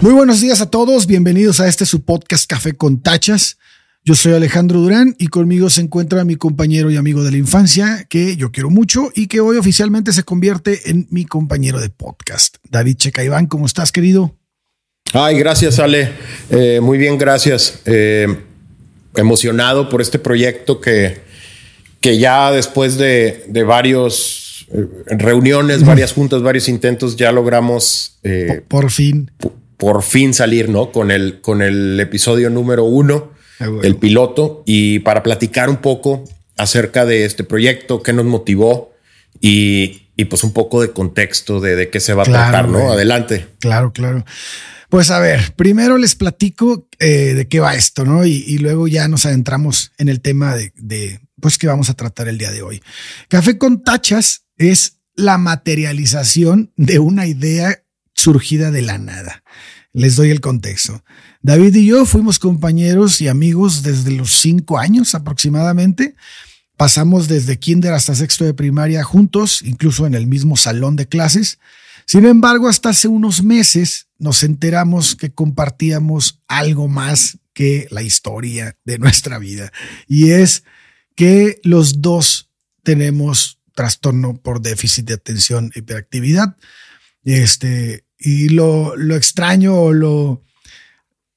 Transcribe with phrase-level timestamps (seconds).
[0.00, 3.58] Muy buenos días a todos, bienvenidos a este su podcast Café con Tachas.
[4.04, 8.06] Yo soy Alejandro Durán y conmigo se encuentra mi compañero y amigo de la infancia,
[8.08, 12.58] que yo quiero mucho y que hoy oficialmente se convierte en mi compañero de podcast.
[12.70, 14.36] David Checaiván, ¿cómo estás, querido?
[15.14, 16.12] Ay, gracias, Ale.
[16.48, 17.80] Eh, muy bien, gracias.
[17.84, 18.28] Eh,
[19.16, 21.22] emocionado por este proyecto que,
[22.00, 28.62] que ya después de, de varios eh, reuniones, varias juntas, varios intentos, ya logramos por,
[28.62, 29.32] por, fin.
[29.78, 30.92] Por fin salir, ¿no?
[30.92, 33.38] Con el, con el episodio número uno
[33.82, 36.24] el piloto, y para platicar un poco
[36.56, 38.92] acerca de este proyecto, qué nos motivó
[39.40, 42.92] y, y pues un poco de contexto de, de qué se va a tratar, ¿no?
[42.92, 43.48] Adelante.
[43.60, 44.24] Claro, claro.
[44.88, 48.24] Pues a ver, primero les platico eh, de qué va esto, ¿no?
[48.24, 51.94] Y, y, luego ya nos adentramos en el tema de, de, pues, que vamos a
[51.94, 52.82] tratar el día de hoy.
[53.28, 57.82] Café con tachas es la materialización de una idea
[58.18, 59.42] surgida de la nada.
[59.92, 61.04] Les doy el contexto.
[61.40, 66.14] David y yo fuimos compañeros y amigos desde los cinco años aproximadamente.
[66.76, 71.58] Pasamos desde kinder hasta sexto de primaria juntos, incluso en el mismo salón de clases.
[72.06, 78.76] Sin embargo, hasta hace unos meses nos enteramos que compartíamos algo más que la historia
[78.84, 79.72] de nuestra vida.
[80.06, 80.64] Y es
[81.14, 82.50] que los dos
[82.82, 86.56] tenemos trastorno por déficit de atención e hiperactividad.
[87.24, 90.42] Este, y lo, lo extraño o lo,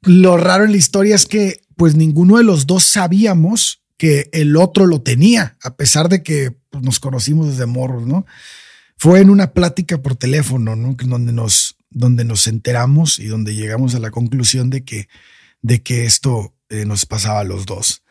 [0.01, 4.57] lo raro en la historia es que pues ninguno de los dos sabíamos que el
[4.57, 8.25] otro lo tenía, a pesar de que pues, nos conocimos desde morros, ¿no?
[8.97, 10.95] Fue en una plática por teléfono, ¿no?
[10.97, 15.07] Donde nos, donde nos enteramos y donde llegamos a la conclusión de que,
[15.61, 18.03] de que esto eh, nos pasaba a los dos.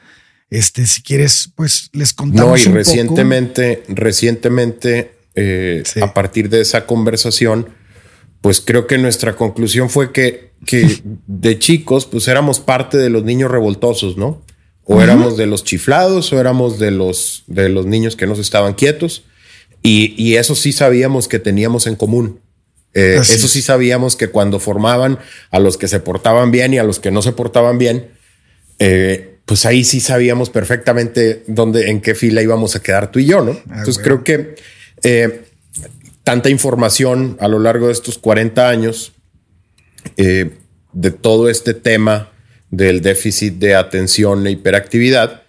[0.49, 2.51] Este, si quieres, pues les contamos.
[2.51, 3.95] No, y recientemente, poco.
[4.01, 6.01] recientemente, eh, sí.
[6.01, 7.69] a partir de esa conversación,
[8.41, 13.25] pues creo que nuestra conclusión fue que, que de chicos, pues éramos parte de los
[13.25, 14.43] niños revoltosos, ¿no?
[14.85, 15.03] O uh -huh.
[15.03, 18.75] éramos de los chiflados, o éramos de los, de los niños que no se estaban
[18.75, 19.25] quietos.
[19.83, 22.41] Y, y, eso sí sabíamos que teníamos en común.
[22.93, 25.19] Eh, eso sí sabíamos que cuando formaban
[25.51, 28.09] a los que se portaban bien y a los que no se portaban bien,
[28.79, 33.27] eh, pues ahí sí sabíamos perfectamente dónde, en qué fila íbamos a quedar tú y
[33.27, 33.53] yo, ¿no?
[33.53, 34.23] Ah, Entonces bueno.
[34.23, 34.55] creo que
[35.03, 35.45] eh,
[36.25, 39.13] tanta información a lo largo de estos 40 años
[40.17, 40.59] eh,
[40.93, 42.31] de todo este tema
[42.71, 45.43] del déficit de atención e hiperactividad,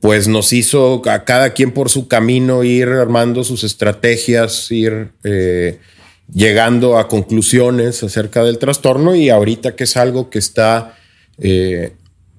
[0.00, 5.78] pues nos hizo a cada quien por su camino ir armando sus estrategias, ir eh,
[6.32, 9.14] llegando a conclusiones acerca del trastorno.
[9.14, 10.96] Y ahorita que es algo que está
[11.38, 11.92] eh,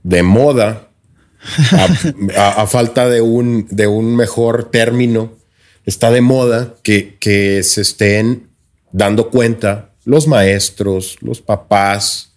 [0.04, 0.90] de moda,
[2.36, 5.37] a, a, falta de un, de un mejor término,
[5.88, 8.50] está de moda que, que se estén
[8.92, 12.34] dando cuenta los maestros, los papás,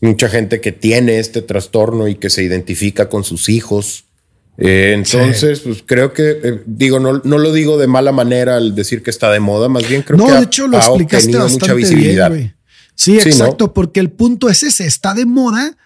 [0.00, 4.04] mucha gente que tiene este trastorno y que se identifica con sus hijos.
[4.58, 5.64] Eh, entonces, sí.
[5.66, 9.10] pues creo que, eh, digo, no, no, lo digo de mala manera al decir que
[9.10, 11.74] está de moda, más bien creo no, que de hecho, lo ha, explicaste ha mucha
[11.74, 12.30] visibilidad.
[12.30, 12.56] Bien,
[12.94, 13.72] sí, sí, exacto, ¿no?
[13.72, 15.76] porque el punto es ese, está de moda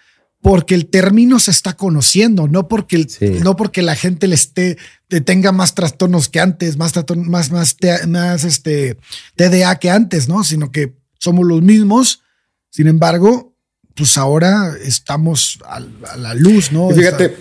[0.41, 3.39] porque el término se está conociendo, no porque, el, sí.
[3.43, 4.77] no porque la gente le esté,
[5.25, 7.75] tenga más trastornos que antes, más, más, más,
[8.07, 8.97] más este,
[9.35, 10.43] TDA que antes, ¿no?
[10.43, 12.21] Sino que somos los mismos.
[12.69, 13.53] Sin embargo,
[13.95, 16.89] pues ahora estamos a, a la luz, ¿no?
[16.89, 17.35] Y fíjate, Esa...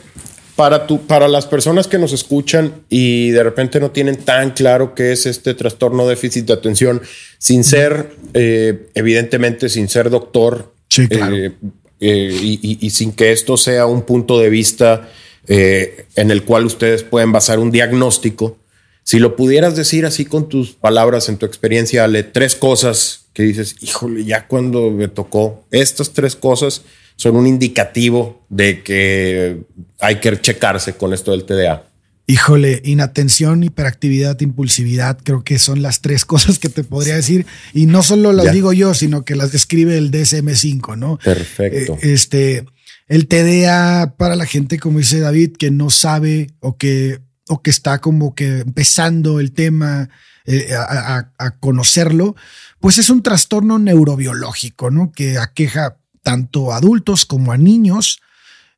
[0.57, 4.97] para, tu, para las personas que nos escuchan y de repente no tienen tan claro
[4.97, 7.01] qué es este trastorno déficit de atención,
[7.39, 11.37] sin ser, eh, evidentemente, sin ser doctor, sí, claro.
[11.37, 11.55] eh,
[12.01, 15.09] eh, y, sin que esto sea un punto de vista
[15.47, 18.57] eh, en el cual ustedes pueden basar un diagnóstico,
[19.03, 23.43] si lo pudieras decir así con tus palabras, en tu experiencia, Ale, tres cosas que
[23.43, 26.83] dices, híjole, ya cuando me tocó, estas tres cosas
[27.17, 29.63] son un indicativo de que
[29.99, 31.88] hay que checarse con esto del TDA.
[32.31, 37.47] Híjole, inatención, hiperactividad, impulsividad, creo que son las tres cosas que te podría decir.
[37.73, 38.53] Y no solo las ya.
[38.53, 41.19] digo yo, sino que las describe el DSM5, ¿no?
[41.25, 41.95] Perfecto.
[41.95, 42.67] Eh, este,
[43.07, 47.71] el TDA para la gente, como dice David, que no sabe o que, o que
[47.71, 50.11] está como que empezando el tema
[50.45, 52.37] eh, a, a, a conocerlo,
[52.79, 55.13] pues es un trastorno neurobiológico, ¿no?
[55.13, 58.21] Que aqueja tanto a adultos como a niños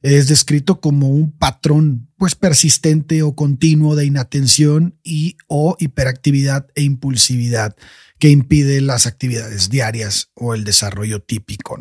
[0.03, 6.83] es descrito como un patrón pues persistente o continuo de inatención y o hiperactividad e
[6.83, 7.77] impulsividad
[8.19, 11.79] que impide las actividades diarias o el desarrollo típico.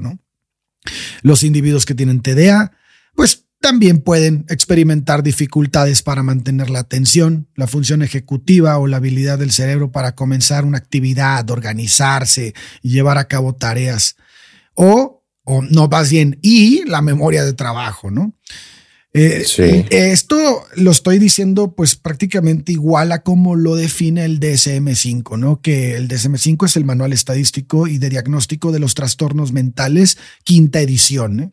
[1.21, 2.71] Los individuos que tienen TDA
[3.15, 9.37] pues también pueden experimentar dificultades para mantener la atención, la función ejecutiva o la habilidad
[9.37, 14.15] del cerebro para comenzar una actividad, organizarse y llevar a cabo tareas
[14.75, 15.18] o,
[15.49, 18.33] o no vas bien, y la memoria de trabajo, ¿no?
[19.11, 19.43] Eh,
[19.89, 25.61] esto lo estoy diciendo pues prácticamente igual a como lo define el DSM5, ¿no?
[25.61, 30.79] Que el DSM5 es el Manual Estadístico y de Diagnóstico de los Trastornos Mentales, quinta
[30.79, 31.39] edición.
[31.39, 31.51] ¿eh?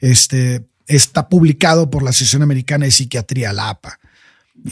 [0.00, 4.00] Este está publicado por la Asociación Americana de Psiquiatría, la APA.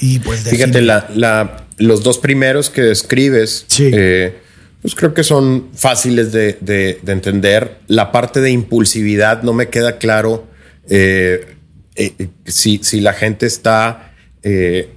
[0.01, 4.42] Y pues fíjate, la, los dos primeros que describes, eh,
[4.83, 7.79] pues creo que son fáciles de, entender.
[7.87, 10.49] La parte de impulsividad no me queda claro.
[10.89, 11.55] Eh,
[11.95, 14.13] eh, si, si, la gente está
[14.43, 14.91] eh,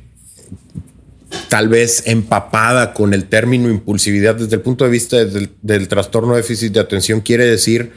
[1.49, 6.41] tal vez empapada con el término impulsividad desde el punto de vista del, trastorno de
[6.41, 7.91] déficit de atención, quiere decir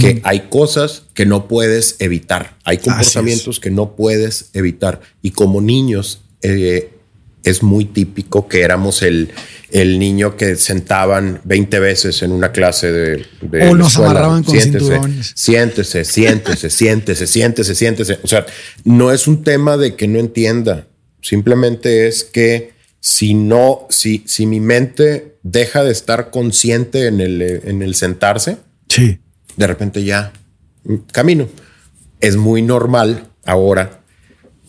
[0.00, 5.02] que hay cosas que no puedes evitar, hay comportamientos que no puedes evitar.
[5.20, 6.22] Y como niños,
[7.44, 9.30] es muy típico que éramos el,
[9.70, 13.26] el niño que sentaban 20 veces en una clase de,
[13.68, 15.00] o nos amarraban con siéntese,
[15.34, 18.18] siéntese, siéntese, siéntese, siéntese, siéntese.
[18.22, 18.46] O sea,
[18.84, 20.86] no es un tema de que no entienda.
[21.20, 27.42] Simplemente es que si no, si, si mi mente deja de estar consciente en el,
[27.42, 28.56] en el sentarse,
[28.88, 29.18] sí.
[29.56, 30.32] de repente ya
[31.12, 31.48] camino.
[32.20, 34.03] Es muy normal ahora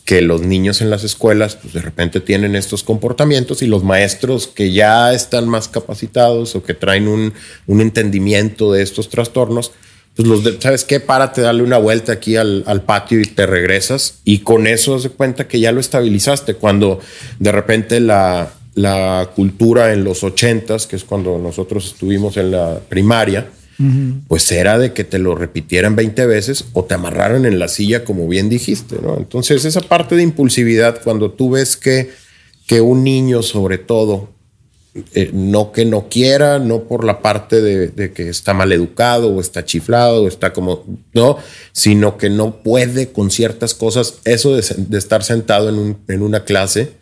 [0.06, 4.48] que los niños en las escuelas pues de repente tienen estos comportamientos y los maestros
[4.48, 7.34] que ya están más capacitados o que traen un,
[7.66, 9.72] un entendimiento de estos trastornos,
[10.16, 11.00] pues los de, ¿sabes qué?
[11.00, 15.10] Párate, dale una vuelta aquí al, al, patio y te regresas y con eso se
[15.10, 17.00] cuenta que ya lo estabilizaste cuando
[17.40, 22.80] de repente la, la cultura en los ochentas, que es cuando nosotros estuvimos en la
[22.88, 23.48] primaria,
[24.28, 28.04] pues era de que te lo repitieran 20 veces o te amarraran en la silla,
[28.04, 28.96] como bien dijiste.
[29.18, 32.12] Entonces, esa parte de impulsividad, cuando tú ves que,
[32.68, 34.30] que un niño, sobre todo,
[35.14, 39.42] eh, no que no quiera, no por la parte de, que está mal educado o
[39.42, 41.38] está chiflado o está como, no,
[41.74, 44.64] sino que no puede con ciertas cosas, eso de,
[44.98, 46.94] estar sentado en, en una clase,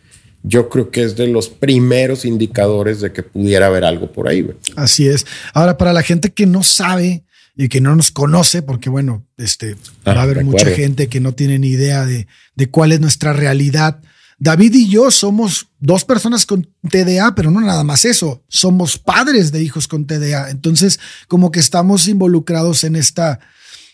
[0.44, 4.46] yo creo que es de los primeros indicadores de que pudiera haber algo por ahí.
[4.76, 5.26] Así es.
[5.54, 7.24] Ahora, para la gente que no sabe
[7.56, 9.76] y que no nos conoce, porque bueno, este,
[10.06, 13.00] va a ah, haber mucha gente que no tiene ni idea de, de cuál es
[13.00, 14.02] nuestra realidad.
[14.38, 19.54] David y yo somos dos personas con TDA, pero no nada más eso, somos padres
[19.54, 20.50] de hijos con TDA.
[20.50, 21.00] Entonces,
[21.30, 23.40] como que estamos involucrados en esta...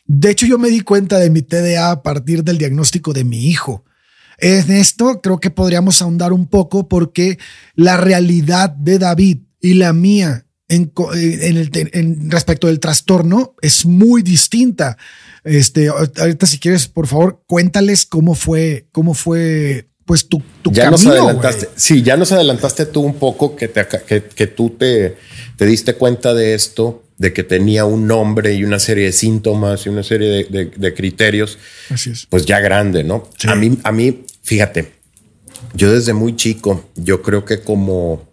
[0.05, 3.45] De hecho, yo me di cuenta de mi TDA a partir del diagnóstico de mi
[3.45, 3.85] hijo.
[4.41, 7.37] En esto creo que podríamos ahondar un poco porque
[7.75, 14.97] la realidad de David y la mía en, el, respecto del trastorno es muy distinta.
[15.43, 20.89] Este, ahorita si quieres, por favor, cuéntales cómo fue, cómo fue pues tu, tu ya
[20.89, 23.85] Nos adelantaste, sí, ya nos adelantaste tú un poco que, te,
[24.35, 25.17] que, tú te,
[25.55, 29.85] te, diste cuenta de esto, de que tenía un nombre y una serie de síntomas
[29.85, 31.59] y una serie de, criterios.
[31.89, 32.25] Así es.
[32.25, 33.29] Pues ya grande, ¿no?
[33.45, 34.93] A mí, a mí Fíjate,
[35.75, 38.27] yo desde muy chico, yo creo que como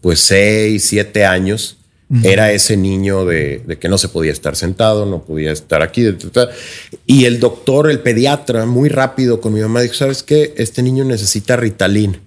[0.00, 1.76] pues seis, siete años,
[2.24, 6.04] era ese niño de, que no se podía estar sentado, no podía estar aquí.
[7.06, 10.52] Y el doctor, el pediatra, muy rápido con mi mamá dijo, ¿sabes qué?
[10.56, 12.18] Este niño necesita Ritalin,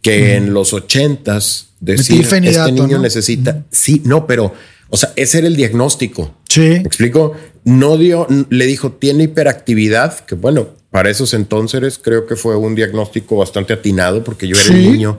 [0.00, 4.54] que en los ochentas decir, este niño necesita, sí, no, pero,
[4.90, 6.34] o sea, ese era el diagnóstico.
[6.48, 6.60] Sí.
[6.60, 7.34] ¿Me explico?
[7.64, 12.76] No dio, le dijo, tiene hiperactividad, que bueno, para esos entonces creo que fue un
[12.76, 15.18] diagnóstico bastante atinado porque yo era un niño,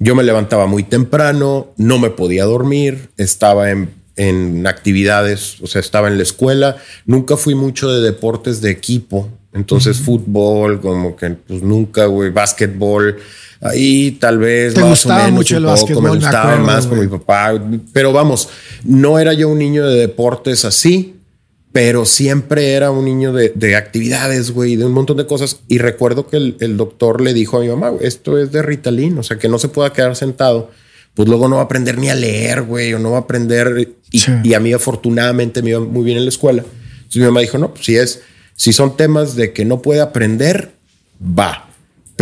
[0.00, 6.08] yo me levantaba muy temprano, no me podía dormir, estaba en, actividades, o sea, estaba
[6.08, 6.76] en la escuela,
[7.06, 13.18] nunca fui mucho de deportes de equipo, entonces fútbol, como que pues nunca, güey, básquetbol,
[13.62, 17.54] ahí tal vez ¿Te gustaba mucho el básquetbol, me gustaba más con mi papá,
[17.92, 18.48] pero vamos,
[18.84, 21.14] no era yo un niño de deportes así
[21.72, 25.60] pero siempre era un niño de, actividades, güey, de un montón de cosas.
[25.68, 29.22] Y recuerdo que el, doctor le dijo a mi mamá, esto es de Ritalin, o
[29.22, 30.70] sea, que no se pueda quedar sentado.
[31.14, 33.88] Pues luego no va a aprender ni a leer, güey, o no va a aprender.
[34.10, 36.62] Y, a mí afortunadamente me iba muy bien en la escuela.
[36.62, 38.20] Entonces mi mamá dijo, no, pues si es,
[38.54, 40.72] si son temas de que no puede aprender,
[41.22, 41.70] va.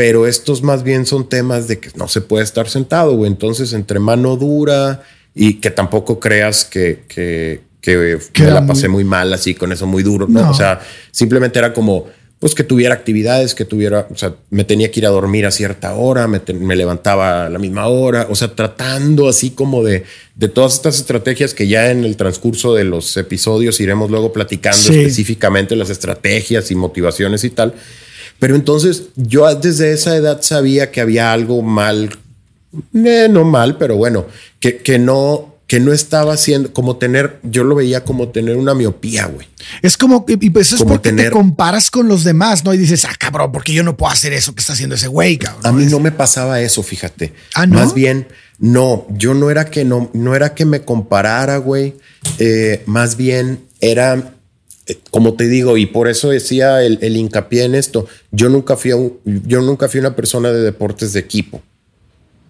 [0.00, 3.30] Pero estos más bien son temas de que no se puede estar sentado, güey.
[3.30, 5.02] Entonces, entre mano dura
[5.34, 9.04] y que tampoco creas que, que que, me la pasé muy...
[9.04, 10.26] mal así con eso muy duro.
[10.26, 10.48] ¿no?
[10.50, 10.80] O sea,
[11.10, 12.06] simplemente era como
[12.38, 15.50] pues que tuviera actividades, que tuviera, o sea, me tenía que ir a dormir a
[15.50, 16.40] cierta hora, me,
[16.76, 20.04] levantaba a la misma hora, o sea, tratando así como de,
[20.36, 24.78] de todas estas estrategias que ya en el transcurso de los episodios iremos luego platicando
[24.78, 27.74] específicamente las estrategias y motivaciones y tal.
[28.40, 32.18] Pero entonces yo desde esa edad sabía que había algo mal,
[32.92, 34.26] eh, no mal, pero bueno,
[34.58, 38.74] que, que no que no estaba haciendo, como tener, yo lo veía como tener una
[38.74, 39.46] miopía, güey.
[39.82, 42.74] Es como, y pues es porque te comparas con los demás, ¿no?
[42.74, 45.36] Y dices, ah, cabrón, porque yo no puedo hacer eso que está haciendo ese güey,
[45.36, 45.64] cabrón.
[45.64, 47.34] A mí no me pasaba eso, fíjate.
[47.54, 47.76] Ah, ¿no?
[47.76, 48.26] Más bien,
[48.58, 51.94] no, yo no era que no, no era que me comparara, güey.
[52.40, 54.34] Eh, más bien era,
[55.10, 58.06] como te digo, y por eso decía el, el hincapié en esto.
[58.30, 58.90] Yo nunca fui
[59.24, 61.62] yo nunca fui una persona de deportes de equipo.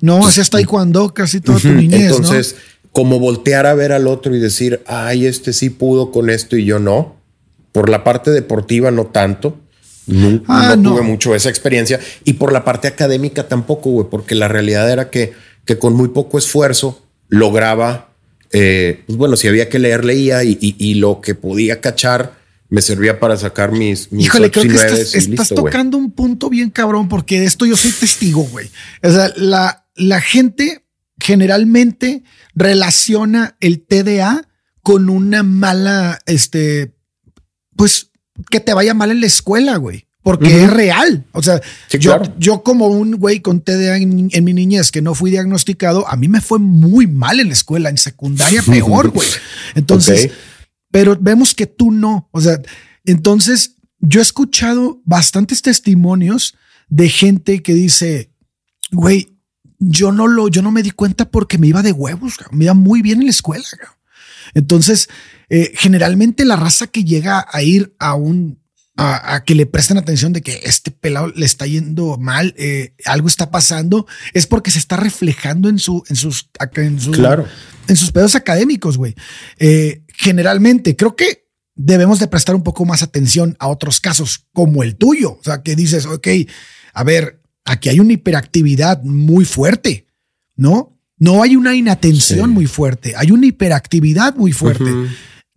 [0.00, 2.10] No, hacías taekwondo casi toda tu niñez.
[2.10, 2.56] Entonces,
[2.92, 6.64] como voltear a ver al otro y decir, ay, este sí pudo con esto y
[6.64, 7.16] yo no.
[7.72, 9.58] Por la parte deportiva, no tanto.
[10.06, 12.00] No, ah, no, tuve mucho esa experiencia.
[12.24, 15.34] Y por la parte académica tampoco, güey, porque la realidad era que,
[15.64, 18.09] que con muy poco esfuerzo lograba,
[18.52, 22.38] eh, pues bueno, si había que leer, leía y, lo que podía cachar
[22.68, 26.70] me servía para sacar mis, mis Híjole, creo que estás, estás tocando un punto bien
[26.70, 28.70] cabrón, porque de esto yo soy testigo, güey.
[29.02, 30.84] O sea, la, la gente
[31.18, 32.22] generalmente
[32.54, 34.48] relaciona el TDA
[34.82, 36.94] con una mala, este,
[37.76, 38.10] pues
[38.50, 40.06] que te vaya mal en la escuela, güey.
[40.38, 41.24] Porque es real.
[41.32, 41.60] O sea,
[41.90, 46.16] yo, yo, como un güey con TDA en, mi niñez que no fui diagnosticado, a
[46.16, 49.28] mí me fue muy mal en la escuela, en secundaria peor, güey.
[49.74, 50.30] Entonces,
[50.90, 52.28] pero vemos que tú no.
[52.32, 52.60] O sea,
[53.04, 56.56] entonces yo he escuchado bastantes testimonios
[56.88, 58.30] de gente que dice,
[58.90, 59.36] güey,
[59.78, 62.74] yo no lo, yo no me di cuenta porque me iba de huevos, me iba
[62.74, 63.64] muy bien en la escuela.
[64.54, 65.08] Entonces,
[65.48, 68.59] eh, generalmente la raza que llega a ir a un,
[69.02, 73.28] a, que le presten atención de que este pelado le está yendo mal, eh, algo
[73.28, 77.46] está pasando, es porque se está reflejando en su, en sus, en su, claro.
[77.88, 79.14] en sus pedos académicos, güey.
[79.58, 84.82] Eh, generalmente, creo que debemos de prestar un poco más atención a otros casos como
[84.82, 85.32] el tuyo.
[85.32, 86.28] O sea, que dices, ok,
[86.92, 90.06] a ver, aquí hay una hiperactividad muy fuerte,
[90.56, 90.98] ¿no?
[91.16, 94.90] No hay una inatención muy fuerte, hay una hiperactividad muy fuerte.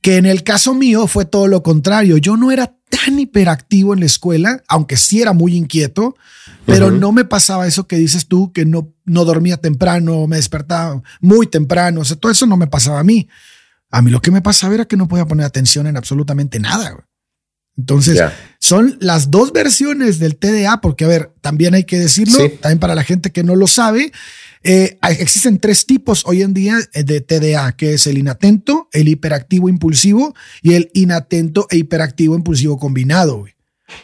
[0.02, 2.18] Que en el caso mío fue todo lo contrario.
[2.18, 6.16] Yo no era tan hiperactivo en la escuela, aunque sí era muy inquieto,
[6.66, 11.02] pero no me pasaba eso que dices tú, que no, no dormía temprano, me despertaba
[11.20, 12.02] muy temprano.
[12.02, 13.28] O sea, todo eso no me pasaba a mí.
[13.90, 17.08] A mí lo que me pasaba era que no podía poner atención en absolutamente nada.
[17.76, 18.22] Entonces,
[18.60, 22.94] son las dos versiones del TDA, porque a ver, también hay que decirlo, también para
[22.94, 24.12] la gente que no lo sabe,
[24.63, 29.10] eh, existen tres tipos hoy en día eh, de TDA, que es el inatento, el
[29.10, 33.46] hiperactivo impulsivo y el inatento e hiperactivo impulsivo combinado.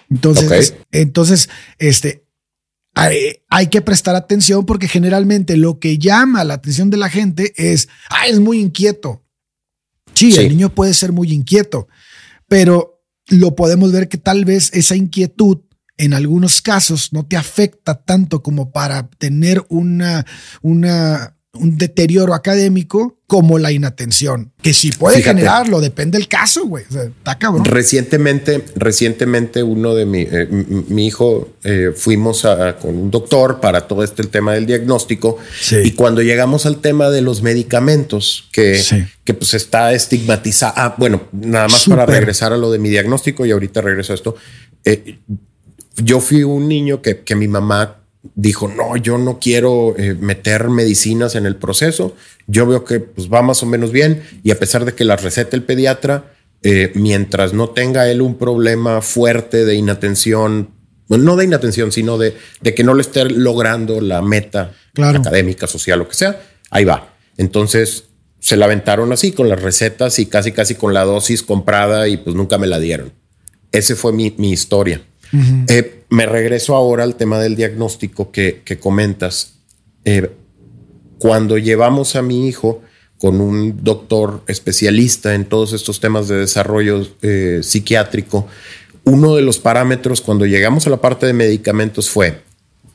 [0.10, 2.26] Entonces, entonces, este,
[2.94, 7.54] hay, hay, que prestar atención porque generalmente lo que llama la atención de la gente
[7.56, 9.24] es, ah, es muy inquieto.
[10.14, 10.36] sí.
[10.36, 11.88] el niño puede ser muy inquieto,
[12.48, 15.60] pero lo podemos ver que tal vez esa inquietud
[16.00, 20.26] en algunos casos no te afecta tanto como para tener una,
[20.62, 26.86] una, un deterioro académico como la inatención, que sí puede generarlo, depende del caso, güey.
[26.86, 27.66] está cabrón.
[27.66, 30.48] Recientemente, recientemente uno de mi, eh,
[30.88, 32.48] mi hijo eh, fuimos
[32.82, 35.38] con un doctor para todo este el tema del diagnóstico
[35.84, 38.82] y cuando llegamos al tema de los medicamentos que,
[39.26, 43.46] que pues está estigmatizado, ah, bueno, nada más para regresar a lo de mi diagnóstico
[43.46, 44.36] y ahorita regreso a esto.
[44.86, 45.20] Eh,
[45.96, 48.00] yo fui un niño que, que mi mamá
[48.36, 52.16] dijo, no, yo no quiero eh, meter medicinas en el proceso.
[52.48, 55.16] Yo veo que pues, va más o menos bien y a pesar de que la
[55.16, 60.72] receta el pediatra, eh, mientras no tenga él un problema fuerte de inatención,
[61.08, 65.68] bueno, no de inatención, sino de, de que no le esté logrando la meta académica,
[65.68, 67.14] social, lo que sea, ahí va.
[67.38, 68.06] Entonces
[68.40, 72.18] se la aventaron así con las recetas y casi, casi con la dosis comprada y
[72.18, 73.14] pues nunca me la dieron.
[73.72, 75.02] Ese fue mi, mi historia.
[75.68, 79.54] Eh, me regreso ahora al tema del diagnóstico que, comentas.
[80.06, 80.32] Eh,
[81.20, 82.82] cuando llevamos a mi hijo
[83.18, 88.48] con un doctor especialista en todos estos temas de desarrollo eh, psiquiátrico,
[89.04, 92.42] uno de los parámetros cuando llegamos a la parte de medicamentos fue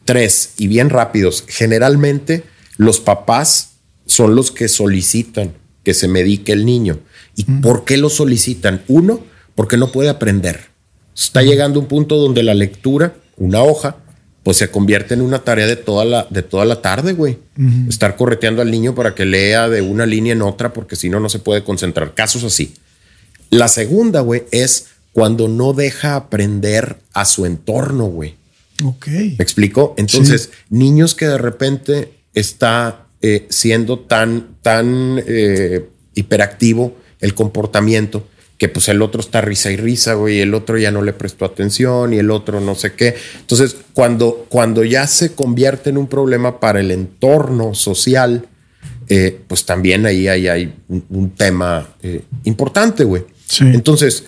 [0.04, 1.44] tres y bien rápidos.
[1.46, 2.44] Generalmente
[2.76, 3.72] los papás
[4.06, 6.98] son los que solicitan que se medique el niño.
[7.36, 8.82] ¿Y por qué lo solicitan?
[8.88, 9.20] Uno,
[9.54, 10.73] porque no puede aprender.
[11.14, 13.96] Está llegando un punto donde la lectura, una hoja,
[14.42, 17.38] pues se convierte en una tarea de toda la, de toda la tarde, güey.
[17.88, 21.18] Estar correteando al niño para que lea de una línea en otra, porque si no,
[21.18, 22.14] no se puede concentrar.
[22.14, 22.74] Casos así.
[23.50, 28.34] La segunda, güey, es cuando no deja aprender a su entorno, güey.
[28.84, 29.06] Ok.
[29.06, 29.94] ¿Me explico?
[29.96, 38.26] Entonces, niños que de repente está eh, siendo tan, tan eh, hiperactivo el comportamiento
[38.58, 41.12] que pues el otro está risa y risa, güey, y el otro ya no le
[41.12, 43.14] prestó atención y el otro no sé qué.
[43.40, 48.46] Entonces, cuando, cuando ya se convierte en un problema para el entorno social,
[49.08, 53.24] eh, pues también ahí hay, un, tema eh, importante, güey.
[53.60, 54.24] Entonces,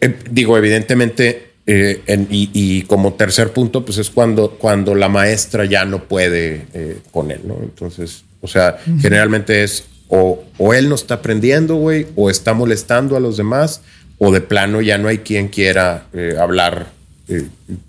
[0.00, 6.04] eh, digo, evidentemente, y, como tercer punto, pues es cuando, cuando la maestra ya no
[6.04, 6.66] puede
[7.10, 7.58] con él, ¿no?
[7.62, 13.16] Entonces, o sea, generalmente es o, o, él no está aprendiendo, güey, o está molestando
[13.16, 13.80] a los demás,
[14.18, 16.06] o de plano ya no hay quien quiera
[16.38, 16.92] hablar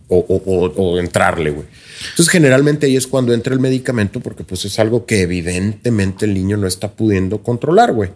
[0.07, 1.67] o, entrarle, güey.
[2.11, 6.33] Entonces, generalmente ahí es cuando entra el medicamento, porque pues es algo que evidentemente el
[6.33, 8.09] niño no está pudiendo controlar, güey.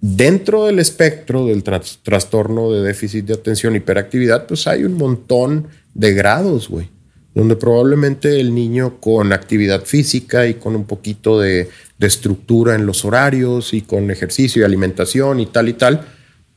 [0.00, 6.12] Dentro del espectro del trastorno de déficit de atención, hiperactividad, pues hay un montón de
[6.12, 6.88] grados, güey,
[7.34, 11.68] donde probablemente el niño con actividad física y con un poquito de,
[12.00, 16.06] estructura en los horarios y con ejercicio y alimentación y tal y tal,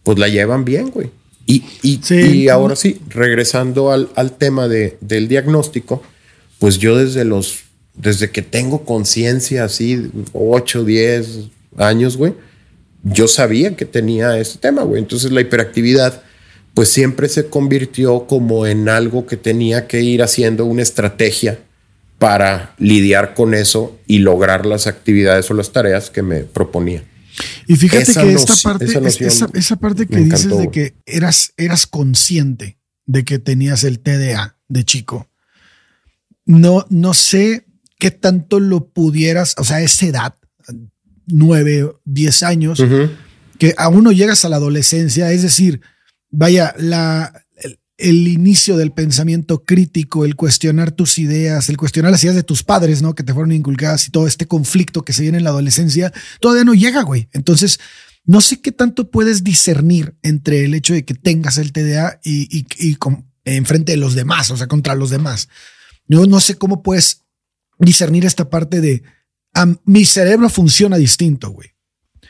[0.03, 1.09] pues la llevan bien, güey.
[1.45, 6.03] Y, y, ahora sí, regresando al, al tema de, del diagnóstico,
[6.59, 7.59] pues yo desde los,
[7.93, 11.39] desde que tengo conciencia así, 8, 10
[11.77, 12.33] años, güey,
[13.03, 15.01] yo sabía que tenía este tema, güey.
[15.01, 16.23] Entonces la hiperactividad,
[16.77, 21.57] pues siempre se convirtió como en algo que tenía que ir haciendo una estrategia
[22.19, 27.03] para lidiar con eso y lograr las actividades o las tareas que me proponía.
[27.65, 33.25] Y fíjate que esta parte, esa, parte que dices de que eras, eras consciente de
[33.25, 35.27] que tenías el TDA de chico.
[36.45, 37.65] No, no sé
[37.97, 40.35] qué tanto lo pudieras, o sea, esa edad,
[41.25, 42.83] nueve, diez años,
[43.57, 45.81] que aún no llegas a la adolescencia, es decir,
[46.29, 47.45] vaya, la,
[47.97, 52.63] el, inicio del pensamiento crítico, el cuestionar tus ideas, el cuestionar las ideas de tus
[52.63, 53.15] padres, ¿no?
[53.15, 56.63] Que te fueron inculcadas y todo este conflicto que se viene en la adolescencia, todavía
[56.63, 57.29] no llega, güey.
[57.33, 57.79] Entonces,
[58.23, 62.57] no sé qué tanto puedes discernir entre el hecho de que tengas el TDA y,
[62.57, 62.97] y, y
[63.45, 65.47] enfrente de los demás, o sea, contra los demás.
[66.07, 67.23] Yo no sé cómo puedes
[67.79, 69.03] discernir esta parte de
[69.85, 71.69] mi cerebro funciona distinto, güey.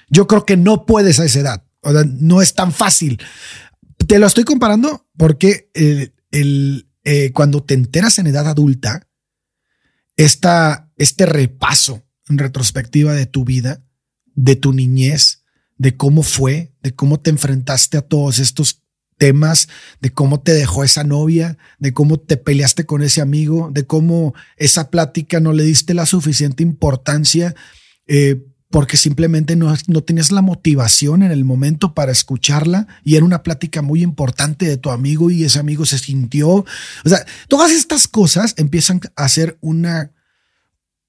[0.10, 1.64] Yo creo que no puedes a esa edad.
[1.82, 3.20] O sea, no es tan fácil.
[4.08, 9.08] Te lo estoy comparando porque eh, cuando te enteras en edad adulta,
[10.16, 13.84] esta, este repaso en retrospectiva de tu vida,
[14.34, 15.44] de tu niñez,
[15.78, 18.84] de cómo fue, de cómo te enfrentaste a todos estos
[19.18, 19.68] temas
[20.00, 24.34] de cómo te dejó esa novia, de cómo te peleaste con ese amigo, de cómo
[24.56, 27.56] esa plática no le diste la suficiente importancia
[28.06, 33.26] eh, porque simplemente no, no tenías la motivación en el momento para escucharla y era
[33.26, 36.50] una plática muy importante de tu amigo y ese amigo se sintió.
[36.50, 36.66] O
[37.06, 40.12] sea, todas estas cosas empiezan a ser una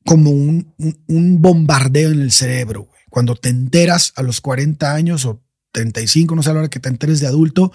[0.05, 0.73] como un,
[1.07, 2.88] un, bombardeo en el cerebro.
[3.11, 5.42] Cuando te enteras a los 40 años o
[5.73, 7.73] 35, no sé a la hora que te enteres de adulto,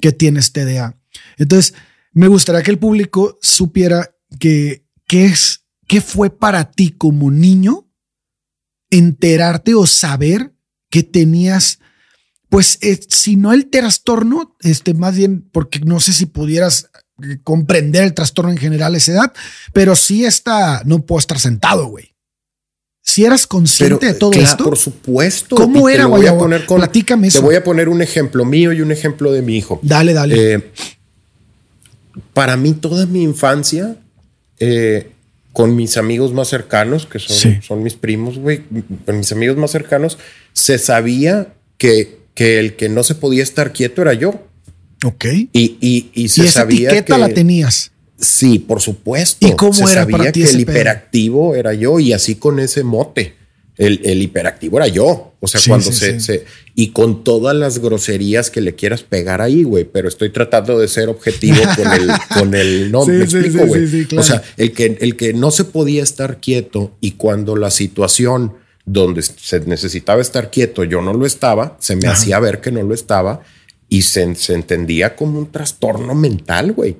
[0.00, 0.96] que tienes TDA.
[1.36, 1.74] Entonces,
[2.12, 7.83] me gustaría que el público supiera que qué es, qué fue para ti como niño
[8.96, 10.52] enterarte o saber
[10.90, 11.80] que tenías,
[12.48, 16.90] pues, eh, si no el trastorno, este, más bien, porque no sé si pudieras
[17.22, 19.32] eh, comprender el trastorno en general a esa edad,
[19.72, 22.14] pero sí está, no puedo estar sentado, güey.
[23.06, 24.64] Si eras consciente de todo esto.
[24.64, 25.56] Por supuesto.
[25.56, 27.40] ¿Cómo era, voy a poner con, Platícame eso.
[27.40, 29.78] Te voy a poner un ejemplo mío y un ejemplo de mi hijo.
[29.82, 30.54] Dale, dale.
[30.54, 30.72] Eh,
[32.32, 33.96] para mí, toda mi infancia,
[34.58, 35.13] eh,
[35.54, 38.62] con mis amigos más cercanos, que son, son mis primos, güey,
[39.06, 40.18] con mis amigos más cercanos,
[40.52, 44.46] se sabía que, que el que no se podía estar quieto era yo.
[45.04, 45.24] Ok.
[45.24, 47.92] Y, y, y se esa sabía etiqueta la tenías.
[48.18, 49.46] Sí, por supuesto.
[49.46, 53.36] ¿Y cómo Se era sabía que el hiperactivo era yo y así con ese mote.
[53.76, 55.34] El, hiperactivo era yo.
[55.40, 59.84] O sea, cuando se, Y con todas las groserías que le quieras pegar ahí, güey.
[59.84, 64.06] Pero estoy tratando de ser objetivo con el, con el no, me explico, güey.
[64.16, 68.54] O sea, el que, el que no se podía estar quieto y cuando la situación
[68.86, 72.82] donde se necesitaba estar quieto, yo no lo estaba, se me hacía ver que no
[72.82, 73.40] lo estaba
[73.88, 76.96] y se, se entendía como un trastorno mental, güey.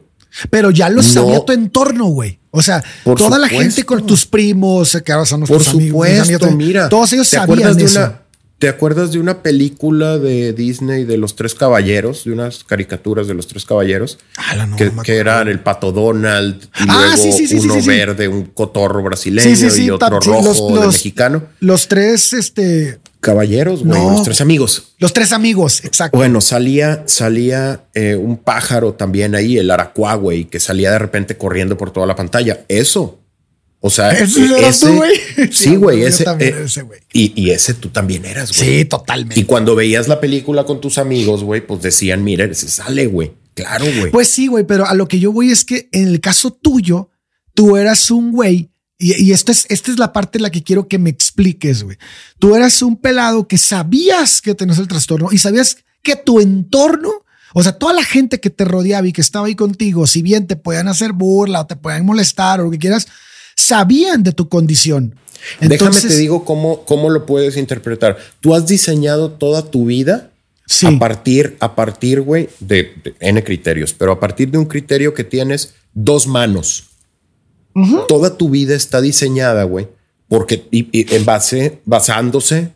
[0.51, 2.39] Pero ya lo sabía tu entorno, güey.
[2.57, 6.89] O sea, toda la gente con tus primos, que ahora son nuestros Por supuesto, mira.
[6.89, 7.99] Todos ellos sabían de eso.
[7.99, 8.21] Una,
[8.61, 13.35] ¿Te acuerdas de una película de Disney de los tres caballeros, de unas caricaturas de
[13.35, 14.19] los tres caballeros?
[14.37, 19.03] Ah, no, que, que eran el pato Donald y ah, luego uno verde, un cotorro
[19.03, 21.43] brasileño y otro rojo de mexicano.
[21.59, 24.95] Los tres, este caballeros, güey, los tres amigos.
[24.99, 26.17] Los tres amigos, exacto.
[26.17, 31.37] Bueno, salía, salía eh, un pájaro también ahí, el aracuá, güey, que salía de repente
[31.37, 32.65] corriendo por toda la pantalla.
[32.69, 33.19] Eso.
[33.81, 35.13] O sea, e-, ese, güey.
[35.51, 37.01] Sí, güey, ese, eh, ese güey.
[37.13, 38.79] Y, y, ese tú también eras, güey.
[38.79, 39.41] Sí, totalmente.
[39.41, 43.33] Y cuando veías la película con tus amigos, güey, pues decían, mira, ese sale, güey.
[43.55, 44.11] Claro, güey.
[44.11, 47.11] Pues sí, güey, pero a lo que yo voy es que en el caso tuyo,
[47.55, 50.87] tú eras un güey Y, esta, es, esta es la parte en la que quiero
[50.87, 51.97] que me expliques, güey.
[52.39, 57.25] Tú eras un pelado que sabías que tenías el trastorno y sabías que tu entorno,
[57.55, 60.47] o sea, toda la gente que te rodeaba y que estaba ahí contigo, si bien
[60.47, 63.09] te puedan hacer burla o te puedan molestar o lo que quieras,
[63.57, 65.17] sabían de tu condición.
[65.61, 68.17] Déjame te digo cómo, cómo lo puedes interpretar.
[68.41, 70.31] Tú has diseñado toda tu vida
[70.85, 75.25] a partir, a partir, güey, de, N criterios, pero a partir de un criterio que
[75.25, 76.85] tienes dos manos.
[78.07, 79.89] Toda tu vida está diseñada, güey,
[80.29, 82.73] porque y, en base, basándose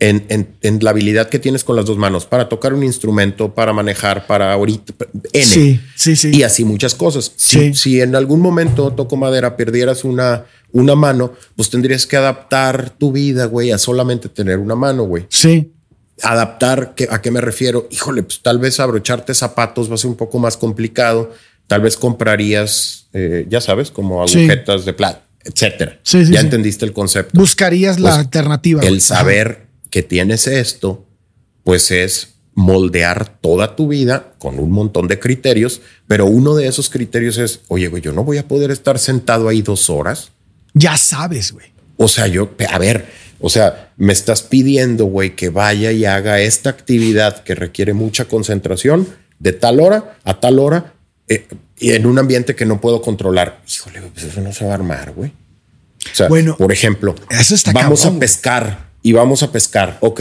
[0.00, 0.26] en,
[0.60, 4.26] en, la habilidad que tienes con las dos manos para tocar un instrumento, para manejar,
[4.26, 4.92] para ahorita,
[5.32, 5.44] N.
[5.44, 6.30] Sí, sí, sí.
[6.34, 7.32] Y así muchas cosas.
[7.36, 12.90] Si, si en algún momento, toco madera, perdieras una, una mano, pues tendrías que adaptar
[12.90, 15.26] tu vida, güey, a solamente tener una mano, güey.
[15.30, 15.70] Sí
[16.22, 17.88] adaptar, ¿a qué me refiero?
[17.90, 21.32] Híjole, pues tal vez abrocharte zapatos va a ser un poco más complicado.
[21.66, 25.98] Tal vez comprarías, eh, ya sabes, como agujetas de plata, etcétera.
[26.04, 27.38] ya entendiste el concepto.
[27.38, 28.82] Buscarías la pues, alternativa.
[28.82, 31.06] El saber que tienes esto,
[31.62, 36.88] pues es moldear toda tu vida con un montón de criterios, pero uno de esos
[36.88, 40.30] criterios es, oye, güey, yo no voy a poder estar sentado ahí dos horas.
[40.72, 41.66] Ya sabes, güey.
[41.96, 43.06] O sea, yo, a ver,
[43.40, 48.26] o sea, me estás pidiendo, güey, que vaya y haga esta actividad que requiere mucha
[48.26, 50.94] concentración de tal hora a tal hora
[51.28, 51.46] eh,
[51.78, 53.62] y en un ambiente que no puedo controlar.
[53.68, 55.30] Híjole, pues eso no se va a armar, güey.
[55.30, 57.14] O sea, bueno, por ejemplo,
[57.72, 59.98] vamos a pescar y vamos a pescar.
[60.00, 60.20] Ok,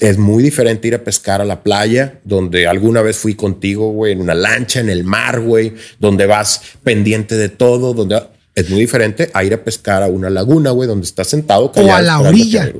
[0.00, 4.12] es muy diferente ir a pescar a la playa, donde alguna vez fui contigo, güey,
[4.12, 8.22] en una lancha, en el mar, güey, donde vas pendiente de todo, donde
[8.54, 11.72] es muy diferente a ir a pescar a una laguna, güey, donde estás sentado.
[11.74, 12.72] O a la orilla.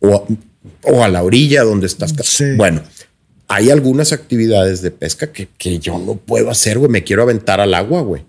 [0.00, 2.12] o, a la orilla donde estás.
[2.56, 2.82] Bueno,
[3.50, 6.90] hay algunas actividades de pesca que, que yo no puedo hacer, güey.
[6.90, 8.24] Me quiero aventar al agua, güey.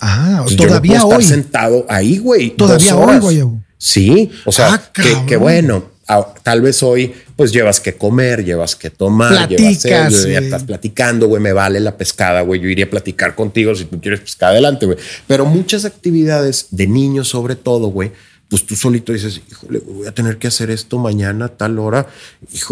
[0.00, 1.22] Ah, todavía hoy.
[1.22, 2.50] Estar sentado ahí, güey.
[2.50, 3.42] Todavía hoy, güey.
[3.78, 4.92] Sí, o sea, ah,
[5.26, 5.96] que bueno
[6.42, 11.42] tal vez hoy pues llevas que comer, llevas que tomar, llevas ya estás platicando, güey,
[11.42, 14.86] me vale la pescada, güey, yo iría a platicar contigo si tú quieres pescar adelante,
[14.86, 14.98] güey.
[15.26, 18.12] Pero muchas actividades de niños sobre todo, güey,
[18.48, 22.06] pues tú solito dices, híjole, voy a tener que hacer esto mañana, tal hora,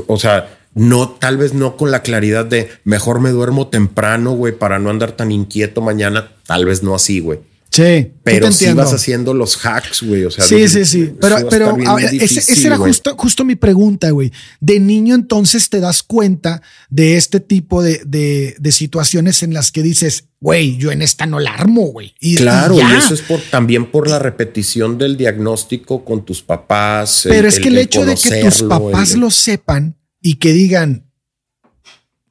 [0.06, 4.56] o sea, no, tal vez no con la claridad de mejor me duermo temprano, güey,
[4.56, 7.40] para no andar tan inquieto mañana, tal vez no así, güey.
[7.74, 10.24] Sí, pero si vas haciendo los hacks, güey.
[10.24, 11.12] O sea, sí, sí, sí.
[11.20, 11.76] Pero, pero
[12.20, 14.30] esa era justo, justo mi pregunta, güey.
[14.60, 19.82] De niño, entonces te das cuenta de este tipo de, de, situaciones en las que
[19.82, 22.14] dices, güey, yo en esta no la armo, güey.
[22.20, 27.22] Y, claro, y, eso es por también por la repetición del diagnóstico con tus papás.
[27.24, 31.04] Pero es que el, hecho de que tus papás lo sepan y que digan,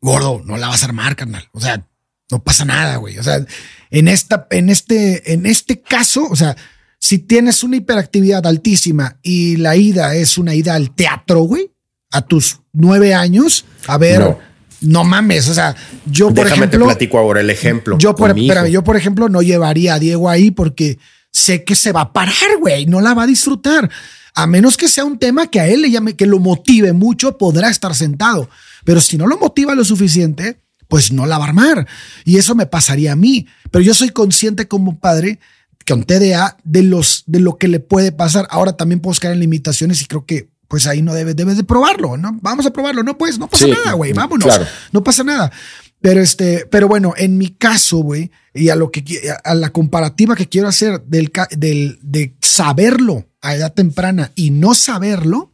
[0.02, 1.48] gordo, no la vas a armar, carnal.
[1.52, 1.88] O sea,
[2.32, 3.20] no pasa nada, güey.
[3.20, 3.46] O sea,
[3.92, 6.58] en, esta, en, este, en este caso, o sea,
[6.98, 11.72] si tienes una hiperactividad altísima y la ida es una ida al teatro, güey,
[12.12, 14.38] a tus nueve años, a ver,
[14.82, 15.76] no, mames, o sea,
[16.08, 16.80] yo por Déjame ejemplo...
[16.80, 18.00] te platico ahora el ejemplo.
[18.00, 20.98] Yo por, yo por ejemplo no llevaría a Diego ahí porque
[21.32, 23.92] sé que se va a parar, güey, no la va a disfrutar.
[24.34, 27.38] A menos que sea un tema que a él le llame, que lo motive mucho,
[27.38, 28.50] podrá estar sentado.
[28.84, 31.88] Pero si no lo motiva lo suficiente, pues no la va a armar.
[32.26, 33.48] Y eso me pasaría a mí.
[33.72, 35.40] Pero yo soy consciente como padre
[35.88, 38.48] con TDA de, los, de lo que le puede pasar.
[38.50, 41.64] Ahora también puedo caer en limitaciones y creo que pues ahí no debes, debes de
[41.64, 42.38] probarlo, ¿no?
[42.42, 43.04] Vamos a probarlo.
[43.04, 44.14] No, pues no pasa nada, güey.
[44.14, 44.60] Vámonos.
[44.92, 45.52] No pasa nada.
[46.02, 49.04] Pero este, pero bueno, en mi caso, güey, y a lo que
[49.44, 54.74] a la comparativa que quiero hacer del, del de saberlo a edad temprana y no
[54.76, 55.52] saberlo,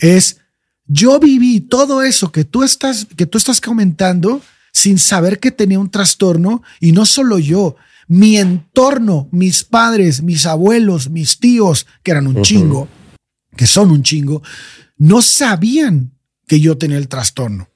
[0.00, 0.38] es
[0.86, 4.40] yo viví todo eso que tú estás, que tú estás comentando
[4.72, 7.76] sin saber que tenía un trastorno y no solo yo,
[8.08, 12.88] mi entorno, mis padres, mis abuelos, mis tíos, que eran un chingo,
[13.56, 14.42] que son un chingo,
[14.96, 16.12] no sabían
[16.46, 17.68] que yo tenía el trastorno.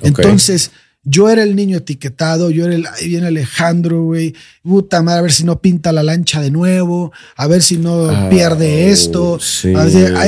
[0.00, 0.70] Entonces,
[1.04, 5.22] yo era el niño etiquetado, yo era el, ahí viene Alejandro, güey, puta madre, a
[5.22, 9.38] ver si no pinta la lancha de nuevo, a ver si no ah, pierde esto.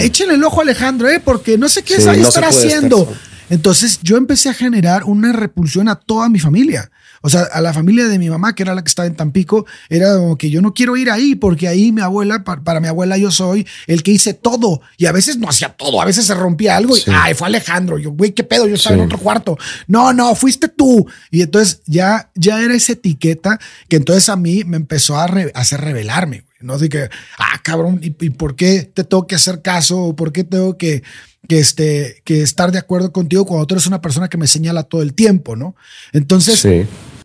[0.01, 3.11] échenle el ojo a Alejandro, eh, porque no sé qué es, estar haciendo.
[3.49, 6.91] Entonces yo empecé a generar una repulsión a toda mi familia.
[7.27, 9.67] O sea, a la familia de mi mamá, que era la que estaba en Tampico,
[9.89, 13.19] era como que yo no quiero ir ahí porque ahí mi abuela, para, mi abuela
[13.19, 14.81] yo soy el que hice todo.
[14.97, 17.99] Y a veces no hacía todo, a veces se rompía algo y, ay, fue Alejandro.
[17.99, 18.69] Yo, güey, ¿qué pedo?
[18.69, 19.59] Yo estaba en otro cuarto.
[19.89, 21.05] No, no, fuiste tú.
[21.33, 23.59] Y entonces ya, ya era esa etiqueta
[23.89, 26.45] que entonces a mí me empezó a, hacer revelarme.
[26.61, 27.09] No así que,
[27.39, 30.01] ah, cabrón, ¿y, por qué te tengo que hacer caso?
[30.01, 31.03] ¿O por qué tengo que
[31.49, 34.83] que, este, que estar de acuerdo contigo cuando tú eres una persona que me señala
[34.83, 35.77] todo el tiempo, ¿no?
[36.13, 36.67] Entonces,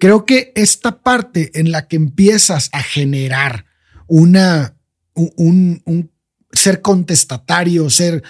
[0.02, 3.68] creo que esta parte en la que empiezas a generar
[4.08, 4.76] una,
[5.14, 6.12] un, un
[6.52, 8.24] ser contestatario, ser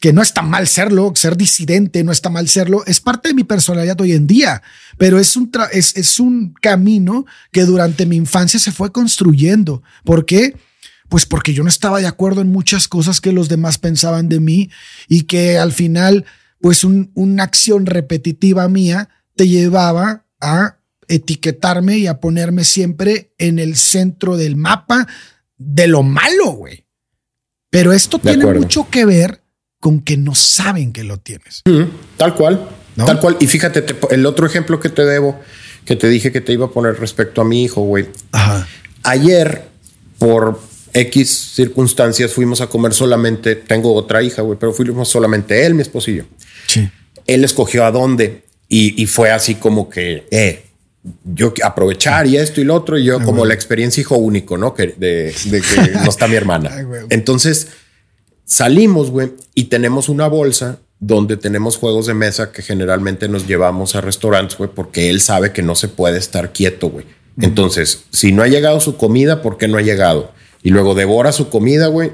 [0.00, 3.42] que no está mal serlo, ser disidente, no está mal serlo, es parte de mi
[3.42, 4.62] personalidad hoy en día,
[4.98, 9.82] pero es un, es, es un camino que durante mi infancia se fue construyendo.
[10.04, 10.56] ¿Por qué?
[11.08, 14.38] Pues porque yo no estaba de acuerdo en muchas cosas que los demás pensaban de
[14.38, 14.70] mí
[15.08, 16.24] y que al final,
[16.60, 20.75] pues una acción repetitiva mía te llevaba a
[21.08, 25.06] etiquetarme y a ponerme siempre en el centro del mapa
[25.56, 26.86] de lo malo, güey.
[27.70, 29.42] Pero esto tiene mucho que ver
[29.80, 31.62] con que no saben que lo tienes.
[32.16, 33.36] tal cual, tal cual.
[33.40, 35.40] Y fíjate, el otro ejemplo que te debo,
[35.84, 38.06] que te dije que te iba a poner respecto a mi hijo, güey.
[39.02, 39.68] Ayer,
[40.18, 40.60] por
[40.92, 45.82] X circunstancias, fuimos a comer solamente, tengo otra hija, güey, pero fuimos solamente él, mi
[45.82, 46.24] esposo y yo.
[46.66, 46.88] Sí.
[47.26, 50.64] Él escogió a dónde y, fue así como que, eh,
[51.24, 54.74] yo aprovechar y esto y lo otro, y yo como la experiencia hijo único, ¿no?
[54.74, 56.70] Que de, que no está mi hermana.
[57.10, 57.68] Entonces
[58.44, 63.94] salimos, güey, y tenemos una bolsa donde tenemos juegos de mesa que generalmente nos llevamos
[63.96, 67.06] a restaurantes, güey, porque él sabe que no se puede estar quieto, güey.
[67.38, 70.32] Entonces, si no ha llegado su comida, ¿por qué no ha llegado?
[70.62, 72.12] Y luego devora su comida, güey,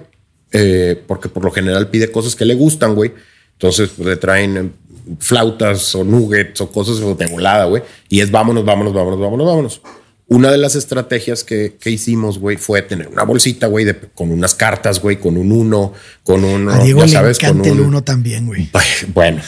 [0.50, 3.12] eh, porque por lo general pide cosas que le gustan, güey.
[3.52, 4.74] Entonces pues, le traen
[5.18, 7.82] flautas o nuggets o cosas de volada, güey.
[8.08, 9.80] Y es vámonos, vámonos, vámonos, vámonos, vámonos.
[10.28, 14.54] Una de las estrategias que, que hicimos, güey, fue tener una bolsita, güey, con unas
[14.54, 15.92] cartas, güey, con un uno,
[16.24, 18.70] con un, ya sabes, con un, el uno también, güey.
[19.12, 19.42] Bueno,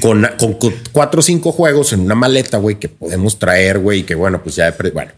[0.00, 4.02] con, con, cuatro o cinco juegos en una maleta, güey, que podemos traer, güey, y
[4.02, 5.12] que bueno, pues ya, bueno.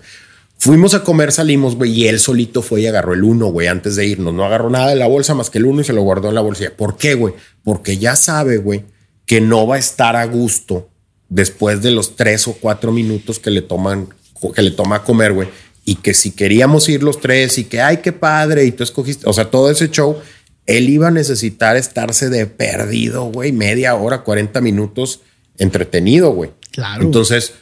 [0.58, 3.96] Fuimos a comer, salimos, güey, y él solito fue y agarró el uno, güey, antes
[3.96, 4.34] de irnos.
[4.34, 6.34] No agarró nada de la bolsa más que el uno y se lo guardó en
[6.34, 6.64] la bolsa.
[6.76, 7.32] ¿Por qué, güey?
[7.64, 8.84] Porque ya sabe, güey,
[9.26, 10.88] que no va a estar a gusto
[11.28, 14.08] después de los tres o cuatro minutos que le toman
[14.54, 15.48] que le toma a comer, güey,
[15.84, 19.28] y que si queríamos ir los tres y que, ay, qué padre, y tú escogiste,
[19.28, 20.18] o sea, todo ese show,
[20.66, 25.20] él iba a necesitar estarse de perdido, güey, media hora, 40 minutos
[25.58, 26.50] entretenido, güey.
[26.72, 27.02] Claro.
[27.02, 27.54] Entonces,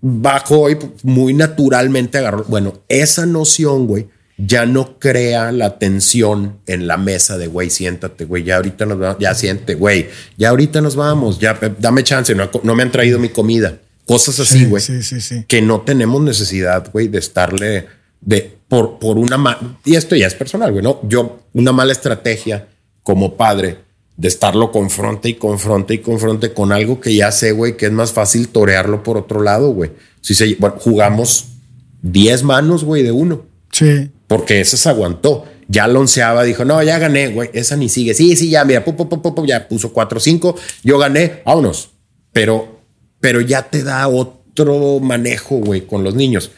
[0.00, 4.08] bajó y muy naturalmente agarró, bueno, esa noción, güey,
[4.44, 8.98] ya no crea la tensión en la mesa de, güey, siéntate, güey, ya ahorita nos
[8.98, 12.90] vamos, ya siente, güey, ya ahorita nos vamos, ya dame chance, no, no me han
[12.90, 13.78] traído mi comida.
[14.04, 14.82] Cosas así, güey.
[14.82, 17.86] Sí, sí, sí, que no tenemos necesidad, güey, de estarle
[18.20, 19.78] de por, por una mala.
[19.84, 21.00] Y esto ya es personal, güey, ¿no?
[21.04, 22.66] Yo, una mala estrategia
[23.04, 23.78] como padre
[24.16, 27.92] de estarlo confronte y confronte y confronte con algo que ya sé, güey, que es
[27.92, 29.92] más fácil torearlo por otro lado, güey.
[30.20, 31.46] Si se, bueno, jugamos
[32.02, 33.46] 10 manos, güey, de uno.
[33.70, 34.10] Sí.
[34.32, 35.44] Porque esa se aguantó.
[35.68, 38.14] Ya la onceaba, dijo, no, ya gané, güey, esa ni sigue.
[38.14, 38.84] Sí, sí, ya, mira,
[39.46, 41.90] ya puso 4 5, yo gané, vámonos.
[42.32, 42.82] Pero
[43.22, 46.50] pero ya te da otro manejo, güey, con los niños.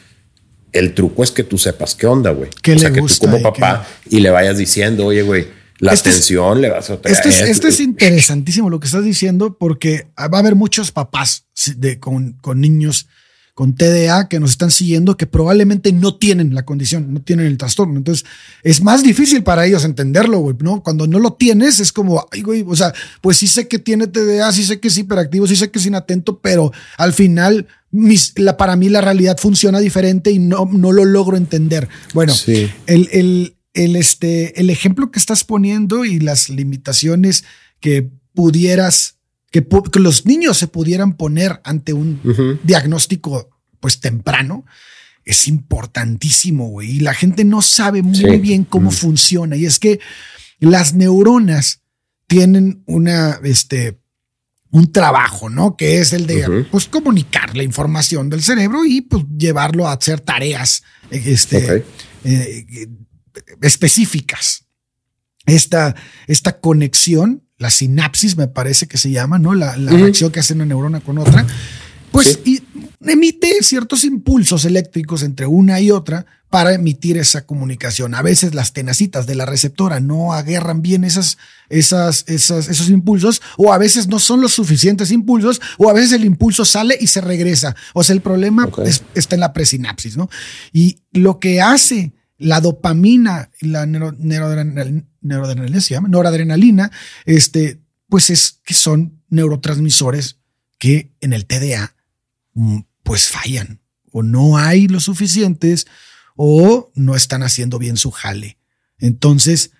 [0.71, 2.49] El truco es que tú sepas qué onda, güey.
[2.49, 6.71] O sea, que tú como papá y le vayas diciendo, oye, güey, la atención le
[6.71, 7.15] vas a traer.
[7.15, 11.45] Esto es, esto es interesantísimo lo que estás diciendo, porque va a haber muchos papás
[11.75, 13.07] de, con, con niños
[13.55, 17.57] con TDA que nos están siguiendo que probablemente no tienen la condición, no tienen el
[17.57, 17.97] trastorno.
[17.97, 18.25] Entonces
[18.63, 20.83] es más difícil para ellos entenderlo, güey, ¿no?
[20.83, 24.07] Cuando no lo tienes es como, ay, güey, o sea, pues sí sé que tiene
[24.07, 28.33] TDA, sí sé que es hiperactivo, sí sé que es inatento, pero al final mis,
[28.35, 31.87] la, para mí la realidad funciona diferente y no, no lo logro entender.
[32.13, 37.45] Bueno, el, el, el, este, el ejemplo que estás poniendo y las limitaciones
[37.79, 39.14] que pudieras
[39.63, 44.65] que, los niños se pudieran poner ante un diagnóstico pues temprano
[45.25, 46.97] es importantísimo, güey.
[46.97, 49.55] Y la gente no sabe muy bien cómo funciona.
[49.55, 49.99] Y es que
[50.59, 51.81] las neuronas
[52.27, 53.99] tienen una, este,
[54.69, 55.75] un trabajo, ¿no?
[55.75, 60.21] Que es el de, pues, comunicar la información del cerebro y, pues, llevarlo a hacer
[60.21, 61.83] tareas, este,
[62.23, 62.87] eh,
[63.61, 64.64] específicas.
[65.45, 65.95] Esta,
[66.27, 69.53] esta conexión la sinapsis, me parece que se llama, ¿no?
[69.53, 71.45] La, reacción que hace una neurona con otra,
[72.11, 72.39] pues
[73.01, 78.13] emite ciertos impulsos eléctricos entre una y otra para emitir esa comunicación.
[78.13, 81.37] A veces las tenacitas de la receptora no agarran bien esas,
[81.69, 86.13] esas, esas, esos impulsos, o a veces no son los suficientes impulsos, o a veces
[86.13, 87.75] el impulso sale y se regresa.
[87.93, 88.69] O sea, el problema
[89.13, 90.29] está en la presinapsis, ¿no?
[90.73, 96.91] Y lo que hace la dopamina la neuroadrenalina, se llama, noradrenalina,
[97.25, 100.39] este, pues es que son neurotransmisores
[100.77, 101.95] que en el TDA
[102.53, 105.87] mm, pues fallan o no hay lo suficientes
[106.35, 108.57] o no están haciendo bien su jale.
[108.97, 109.71] Entonces,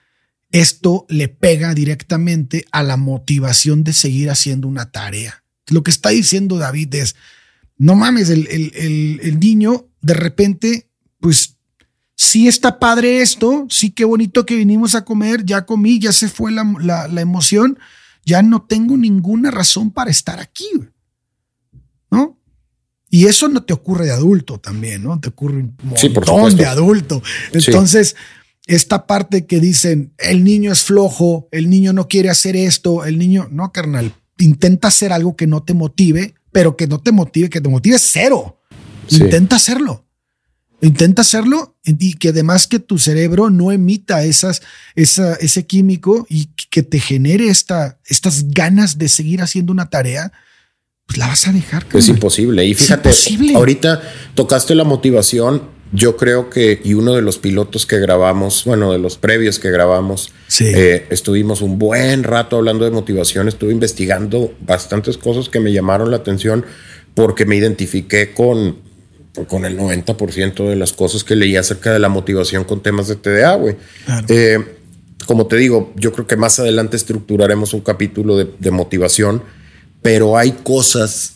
[0.52, 5.44] esto le pega directamente a la motivación de seguir haciendo una tarea.
[5.68, 7.16] Lo que está diciendo David es,
[7.78, 10.90] no mames, el, el, el niño de repente,
[11.20, 11.55] pues
[12.16, 16.30] sí está padre esto, sí qué bonito que vinimos a comer, ya comí, ya se
[16.30, 17.78] fue la, emoción,
[18.26, 20.70] ya no tengo ninguna razón para estar aquí,
[22.10, 22.40] ¿no?
[23.10, 25.20] Y eso no te ocurre de adulto también, ¿no?
[25.20, 27.22] Te ocurre un montón de adulto.
[27.54, 28.16] Entonces,
[28.66, 33.20] esta parte que dicen, el niño es flojo, el niño no quiere hacer esto, el
[33.20, 37.50] niño, no, carnal, intenta hacer algo que no te motive, pero que no te motive,
[37.50, 38.62] que te motive cero.
[39.10, 40.06] Intenta hacerlo.
[40.86, 44.62] Intenta hacerlo y que además que tu cerebro no emita esas,
[44.96, 50.32] esa, ese químico y que te genere esta, estas ganas de seguir haciendo una tarea,
[51.08, 51.88] pues la vas a dejar.
[51.92, 52.64] Es imposible.
[52.66, 53.10] Y fíjate,
[53.56, 54.00] ahorita
[54.36, 55.74] tocaste la motivación.
[55.92, 59.72] Yo creo que, y uno de los pilotos que grabamos, bueno, de los previos que
[59.72, 65.74] grabamos, eh, estuvimos un buen rato hablando de motivación, estuve investigando bastantes cosas que me
[65.74, 66.64] llamaron la atención
[67.16, 68.85] porque me identifiqué con,
[69.48, 73.16] con el 90% de las cosas que leí acerca de la motivación con temas de
[73.16, 73.76] TDA, güey.
[74.30, 74.60] Eh,
[75.26, 79.44] como te digo, yo creo que más adelante estructuraremos un capítulo de, motivación,
[80.02, 81.34] pero hay cosas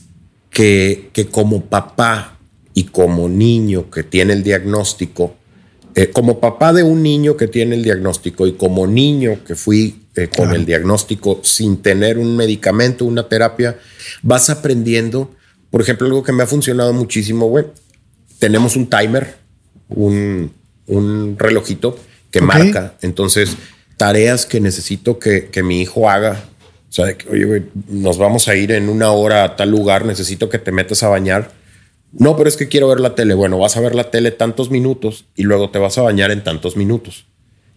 [0.50, 2.38] que, que, como papá
[2.74, 5.36] y como niño que tiene el diagnóstico,
[5.96, 10.04] eh, como papá de un niño que tiene el diagnóstico y como niño que fui
[10.16, 13.78] eh, con el diagnóstico sin tener un medicamento, una terapia,
[14.22, 15.32] vas aprendiendo.
[15.70, 17.66] Por ejemplo, algo que me ha funcionado muchísimo, güey,
[18.40, 19.36] tenemos un timer,
[19.90, 20.52] un,
[21.38, 22.00] relojito
[22.32, 22.96] que marca.
[23.02, 23.56] Entonces,
[23.98, 26.44] tareas que necesito que, mi hijo haga.
[26.90, 30.50] O sea, que, oye, nos vamos a ir en una hora a tal lugar, necesito
[30.50, 31.52] que te metas a bañar.
[32.12, 33.36] No, pero es que quiero ver la tele.
[33.36, 36.44] Bueno, vas a ver la tele tantos minutos y luego te vas a bañar en
[36.44, 37.26] tantos minutos.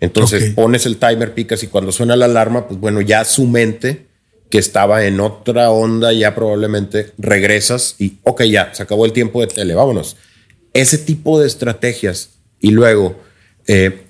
[0.00, 4.06] Entonces pones el timer, picas y cuando suena la alarma, pues bueno, ya su mente
[4.48, 9.40] que estaba en otra onda, ya probablemente regresas y, ok, ya, se acabó el tiempo
[9.40, 10.16] de tele, vámonos
[10.74, 12.30] ese tipo de estrategias
[12.60, 13.20] y luego
[13.66, 14.02] eh,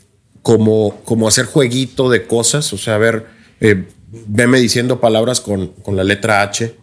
[0.42, 3.26] como, como hacer jueguito de cosas, o sea, a ver,
[3.60, 6.74] eh, veme diciendo palabras con, con, la letra H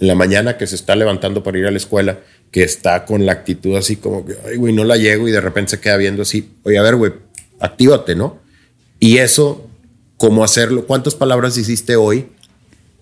[0.00, 3.24] en la mañana que se está levantando para ir a la escuela, que está con
[3.24, 5.96] la actitud así como que, ay, güey, no la llego y de repente se queda
[5.96, 7.12] viendo así, oye, a ver, güey,
[7.60, 8.40] actívate, ¿no?
[8.98, 9.68] Y eso,
[10.16, 10.86] ¿cómo hacerlo?
[10.86, 12.26] ¿Cuántas palabras hiciste hoy?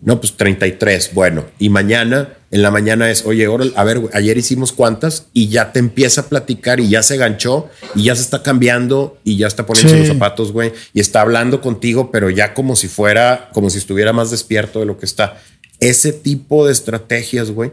[0.05, 1.15] No, pues 33.
[1.15, 5.73] Bueno, y mañana, en la mañana es, oye, a ver, ayer hicimos cuántas y ya
[5.73, 9.47] te empieza a platicar y ya se ganchó y ya se está cambiando y ya
[9.47, 13.71] está poniendo los zapatos, güey, y está hablando contigo, pero ya como si fuera, como
[13.71, 15.41] si estuviera más despierto de lo que está.
[15.81, 17.73] Ese tipo de estrategias, güey,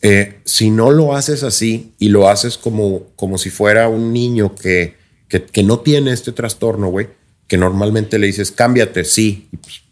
[0.00, 4.54] eh, si no lo haces así y lo haces como, como si fuera un niño
[4.54, 4.94] que,
[5.28, 7.08] que, no tiene este trastorno, güey,
[7.48, 9.83] que normalmente le dices, cámbiate, sí, y pues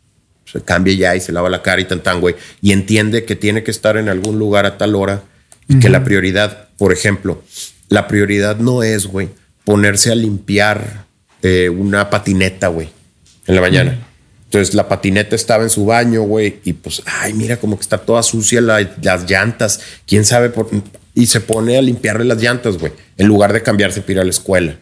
[0.52, 2.34] se cambia ya y se lava la cara y tan güey.
[2.60, 5.22] Y entiende que tiene que estar en algún lugar a tal hora
[5.68, 7.42] y que la prioridad, por ejemplo,
[7.88, 9.30] la prioridad no es, güey,
[9.64, 11.06] ponerse a limpiar
[11.42, 12.88] eh, una patineta, güey,
[13.46, 13.98] en la mañana.
[14.44, 17.98] Entonces la patineta estaba en su baño, güey, y pues, ay, mira como que está
[17.98, 19.80] toda sucia las llantas.
[20.06, 20.68] Quién sabe por.
[21.14, 24.24] Y se pone a limpiarle las llantas, güey, en lugar de cambiarse para ir a
[24.24, 24.76] la escuela.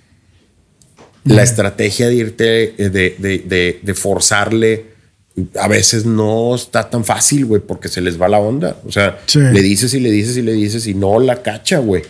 [1.25, 4.91] La estrategia de irte, eh, de, de, de forzarle
[5.59, 8.77] a veces no está tan fácil, güey, porque se les va la onda.
[8.87, 12.03] O sea, le dices y le dices y le dices y no la cacha, güey.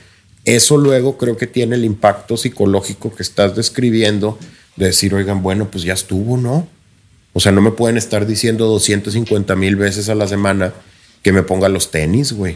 [0.45, 4.39] Eso luego creo que tiene el impacto psicológico que estás describiendo
[4.77, 6.67] de decir, oigan, bueno, pues ya estuvo, ¿no?
[7.33, 10.73] O sea, no me pueden estar diciendo 250 mil veces a la semana
[11.23, 12.55] que me ponga los tenis, güey.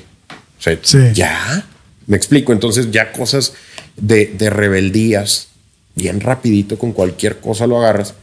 [0.59, 1.67] O sea, ya.
[2.07, 2.53] Me explico.
[2.53, 3.53] Entonces, ya cosas
[3.97, 5.49] de, de rebeldías,
[5.95, 8.15] bien rapidito, con cualquier cosa lo agarras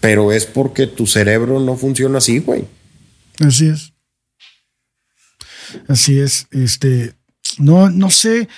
[0.00, 2.64] pero es porque tu cerebro no funciona así, güey.
[3.40, 3.92] Así es.
[5.88, 6.46] Así es.
[6.50, 7.14] Este,
[7.58, 8.48] no, no sé,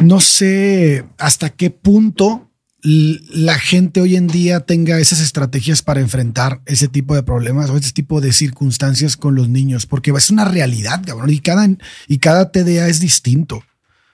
[0.00, 2.48] no sé hasta qué punto
[2.80, 7.76] la gente hoy en día tenga esas estrategias para enfrentar ese tipo de problemas o
[7.76, 11.68] ese tipo de circunstancias con los niños, porque es una realidad, cabrón, y cada,
[12.06, 13.62] y cada TDA es distinto.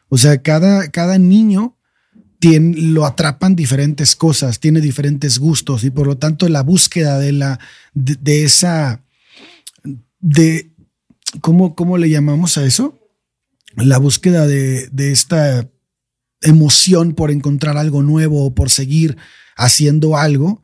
[0.08, 1.73] O sea, cada, cada niño
[2.52, 7.58] lo atrapan diferentes cosas, tiene diferentes gustos y por lo tanto la búsqueda de la
[7.94, 9.02] de, esa
[10.20, 10.72] de
[11.40, 12.98] ¿cómo, ¿cómo, le llamamos a eso?
[13.76, 15.68] La búsqueda de, de esta
[16.40, 19.16] emoción por encontrar algo nuevo o por seguir
[19.56, 20.62] haciendo algo,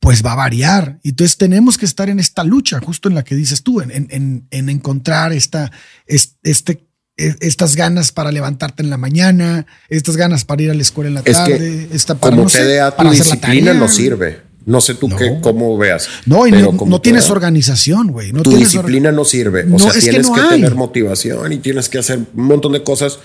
[0.00, 1.00] pues va a variar.
[1.02, 4.46] Entonces tenemos que estar en esta lucha, justo en la que dices tú, en, en,
[4.50, 5.70] en encontrar esta,
[6.06, 6.83] este
[7.16, 11.14] estas ganas para levantarte en la mañana, estas ganas para ir a la escuela en
[11.14, 14.42] la tarde, esta para, como tu disciplina no sirve.
[14.66, 16.08] No sé tú qué, cómo veas.
[16.24, 18.32] No, y no, tienes organización, güey.
[18.32, 19.66] No tu disciplina no sirve.
[19.70, 23.18] O sea, tienes que, tener motivación y tienes que hacer un montón de cosas.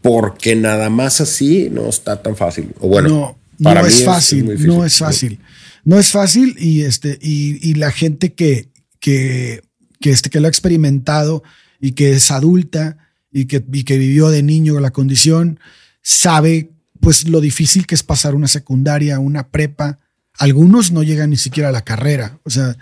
[0.00, 2.70] porque nada más así no está tan fácil.
[2.80, 5.38] O bueno, no, no es fácil, no es fácil.
[5.84, 8.68] No es fácil y este y, la gente que
[8.98, 9.62] que
[10.00, 11.42] que este que lo ha experimentado
[11.80, 12.98] y que es adulta
[13.32, 15.58] y que, y que vivió de niño la condición
[16.02, 16.70] sabe
[17.00, 19.98] pues lo difícil que es pasar una secundaria, una prepa.
[20.38, 22.38] Algunos no llegan ni siquiera a la carrera.
[22.44, 22.76] O sea,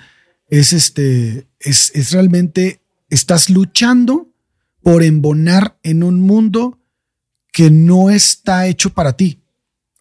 [0.48, 4.28] es este, es, es realmente, estás luchando
[4.82, 6.80] por embonar en un mundo
[7.52, 9.40] que no está hecho para ti.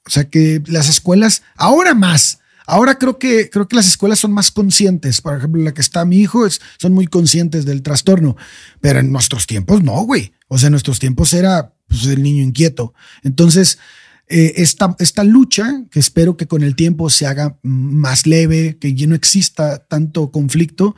[0.06, 4.32] O sea que las escuelas, ahora más, ahora creo que, creo que las escuelas son
[4.34, 5.22] más conscientes.
[5.22, 8.36] Por ejemplo, la que está mi hijo es, son muy conscientes del trastorno,
[8.80, 10.34] pero en nuestros tiempos no, güey.
[10.47, 12.93] O sea, en nuestros tiempos era pues, el niño inquieto.
[13.24, 13.80] Entonces,
[14.28, 18.93] eh, esta, esta lucha, que espero que con el tiempo se haga más leve, que
[18.93, 20.95] ya no exista tanto conflicto,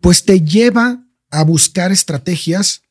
[0.00, 2.82] pues te lleva a buscar estrategias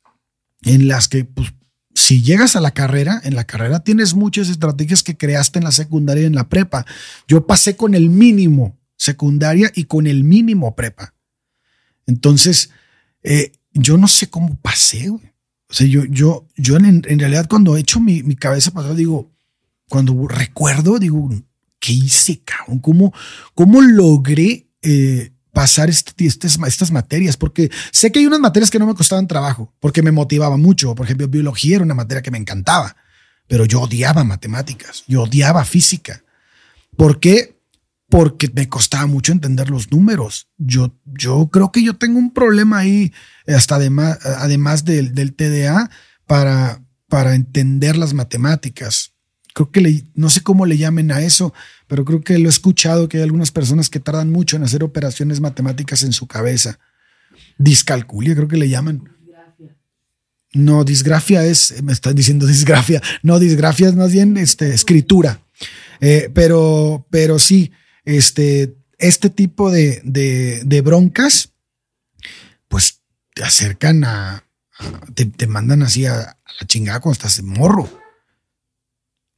[0.63, 1.53] en las que, pues,
[1.95, 5.71] si llegas a la carrera, en la carrera tienes muchas estrategias que creaste en la
[5.71, 6.85] secundaria y en la prepa.
[7.25, 11.13] Yo pasé con el mínimo secundaria y con el mínimo prepa.
[12.05, 12.69] Entonces,
[13.23, 15.33] eh, yo no sé cómo pasé, güey.
[15.69, 19.31] O sea, yo, yo, yo en, realidad cuando he hecho mi, mi cabeza pasada, digo,
[19.89, 21.29] cuando recuerdo, digo,
[21.79, 22.79] ¿qué hice, cabrón?
[22.79, 23.13] ¿Cómo,
[23.53, 27.37] cómo logré eh, pasar este, estas materias?
[27.37, 30.93] Porque sé que hay unas materias que no me costaban trabajo, porque me motivaba mucho.
[30.93, 32.95] Por ejemplo, biología era una materia que me encantaba,
[33.47, 36.23] pero yo odiaba matemáticas, yo odiaba física.
[36.95, 37.59] ¿Por qué?
[38.09, 40.49] Porque me costaba mucho entender los números.
[40.57, 43.13] Yo, yo creo que yo tengo un problema ahí
[43.47, 45.89] hasta además, además del, del TDA,
[46.27, 49.14] para, para entender las matemáticas.
[49.55, 51.53] Creo que le, no sé cómo le llamen a eso,
[51.87, 54.83] pero creo que lo he escuchado que hay algunas personas que tardan mucho en hacer
[54.83, 56.77] operaciones matemáticas en su cabeza.
[57.57, 59.09] Discalculia, creo que le llaman.
[60.53, 63.01] No, disgrafia es, me estás diciendo disgrafia.
[63.23, 65.41] No, disgrafia es más bien este, escritura.
[66.01, 67.71] Eh, pero, pero sí,
[68.03, 71.53] este, este tipo de, de broncas,
[72.67, 72.99] pues
[73.33, 74.45] te acercan a,
[75.13, 77.89] te, mandan así a, la chingada cuando estás de morro.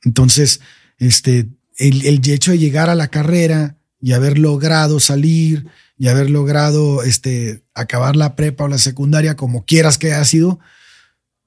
[0.04, 0.62] Entonces,
[0.98, 5.68] este, el, hecho de llegar a la carrera y haber logrado salir
[5.98, 10.60] y haber logrado este, acabar la prepa o la secundaria, como quieras que haya sido,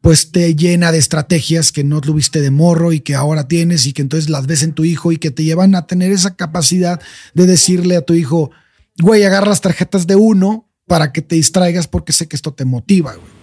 [0.01, 3.93] pues te llena de estrategias que no tuviste de morro y que ahora tienes y
[3.93, 7.01] que entonces las ves en tu hijo y que te llevan a tener esa capacidad
[7.35, 8.51] de decirle a tu hijo,
[8.99, 12.65] güey, agarra las tarjetas de uno para que te distraigas porque sé que esto te
[12.65, 13.41] motiva, güey.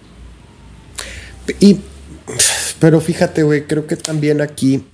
[1.60, 1.80] Y,
[2.78, 4.84] pero fíjate, güey, creo que también aquí,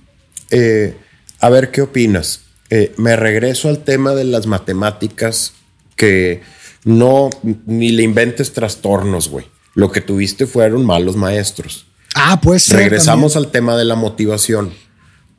[0.51, 0.95] eh,
[1.39, 2.41] a ver qué opinas.
[2.69, 5.53] Eh, me regreso al tema de las matemáticas
[5.95, 6.41] que
[6.83, 7.29] no,
[7.65, 9.45] ni le inventes trastornos, güey.
[9.73, 11.85] Lo que tuviste fueron malos maestros.
[12.15, 12.69] Ah, pues.
[12.69, 14.71] Regresamos al tema de la motivación.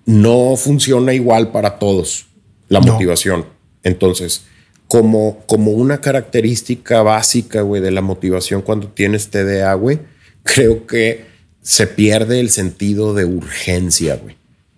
[0.05, 2.27] No funciona igual para todos
[2.69, 3.47] la motivación.
[3.83, 4.43] Entonces,
[4.89, 10.01] como, como una característica básica, güey, de la motivación cuando tienes TDA, güey,
[10.43, 11.27] creo que
[11.63, 14.37] se pierde el sentido de urgencia, güey.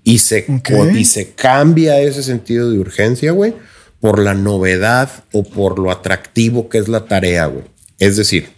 [0.08, 0.46] Y se,
[0.94, 3.52] y se cambia ese sentido de urgencia, güey,
[4.00, 7.66] por la novedad o por lo atractivo que es la tarea, güey.
[7.98, 8.48] Es decir,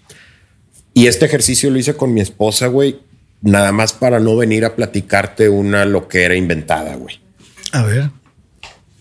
[0.95, 3.01] y este ejercicio lo hice con mi esposa, güey,
[3.43, 7.19] nada más para no venir a platicarte una loquera inventada, güey.
[7.73, 8.11] A ver.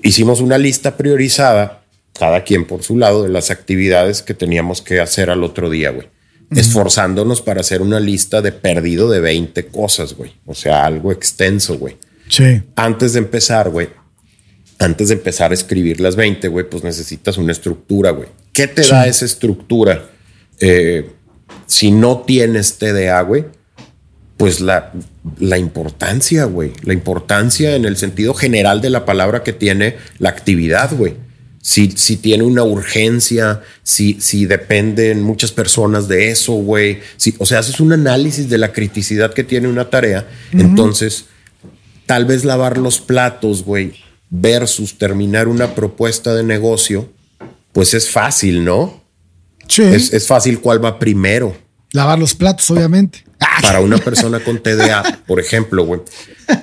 [0.01, 1.83] Hicimos una lista priorizada
[2.17, 5.91] cada quien por su lado, de las actividades que teníamos que hacer al otro día,
[5.91, 6.07] güey.
[6.49, 10.33] Esforzándonos para hacer una lista de perdido de 20 cosas, güey.
[10.47, 11.95] O sea, algo extenso, güey.
[12.29, 12.61] Sí.
[12.75, 13.89] Antes de empezar, güey,
[14.77, 18.29] antes de empezar a escribir las 20, güey, pues necesitas una estructura, güey.
[18.53, 20.09] ¿Qué te da esa estructura?
[20.59, 21.09] Eh,
[21.65, 23.45] si no tienes TDA, güey,
[24.37, 24.93] pues la,
[25.39, 26.71] la importancia, güey.
[26.83, 31.15] La importancia en el sentido general de la palabra que tiene la actividad, güey
[31.61, 36.99] si, si tiene una urgencia, si, si dependen muchas personas de eso, güey.
[37.17, 40.27] Si, o sea, haces un análisis de la criticidad que tiene una tarea.
[40.53, 41.25] Entonces,
[42.09, 43.93] tal vez lavar los platos, güey,
[44.31, 47.07] versus terminar una propuesta de negocio,
[47.71, 49.03] pues es fácil, ¿no?
[49.67, 49.83] Sí.
[49.83, 51.55] Es, es fácil cuál va primero.
[51.93, 53.23] Lavar los platos, obviamente.
[53.61, 56.01] Para una persona con TDA, por ejemplo, güey,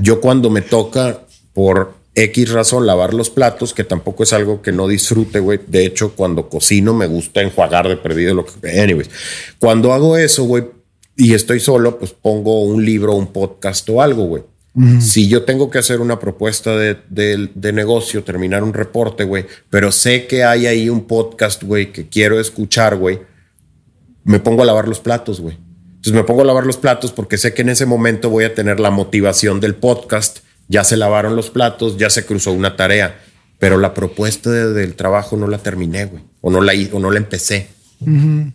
[0.01, 1.21] yo cuando me toca
[1.53, 5.61] por X razón lavar los platos, que tampoco es algo que no disfrute, güey.
[5.65, 8.81] De hecho, cuando cocino me gusta enjuagar de perdido lo que...
[8.81, 9.11] Anyways,
[9.61, 10.65] cuando hago eso, güey,
[11.17, 14.43] y estoy solo, pues pongo un libro, un podcast o algo, güey.
[15.01, 19.91] Si yo tengo que hacer una propuesta de, de, negocio, terminar un reporte, güey, pero
[19.91, 23.21] sé que hay ahí un podcast, güey, que quiero escuchar, güey,
[24.25, 25.57] me pongo a lavar los platos, güey.
[25.87, 28.55] Entonces me pongo a lavar los platos porque sé que en ese momento voy a
[28.55, 30.41] tener la motivación del podcast.
[30.69, 33.19] Ya se lavaron los platos, ya se cruzó una tarea,
[33.59, 37.17] pero la propuesta del trabajo no la terminé, güey, o no la, o no la
[37.17, 37.69] empecé.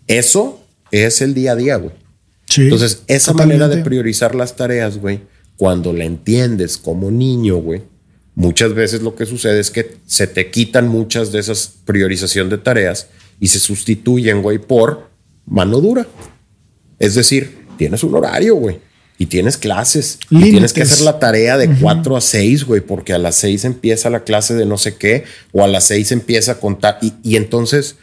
[0.06, 1.96] Eso es el día a día, güey.
[2.58, 5.22] Entonces, esa manera de priorizar las tareas, güey,
[5.62, 7.84] cuando la entiendes como niño, güey,
[8.34, 12.58] muchas veces lo que sucede es que se te quitan muchas de esas priorización de
[12.58, 13.10] tareas
[13.40, 15.12] y se sustituyen, güey, por
[15.46, 16.08] mano dura.
[16.98, 18.80] Es decir, tienes un horario, güey,
[19.20, 23.14] y tienes clases y tienes que hacer la tarea de 4 a 6, güey, porque
[23.14, 26.54] a las 6 empieza la clase de no sé qué o a las 6 empieza
[26.54, 27.98] a contar y, y entonces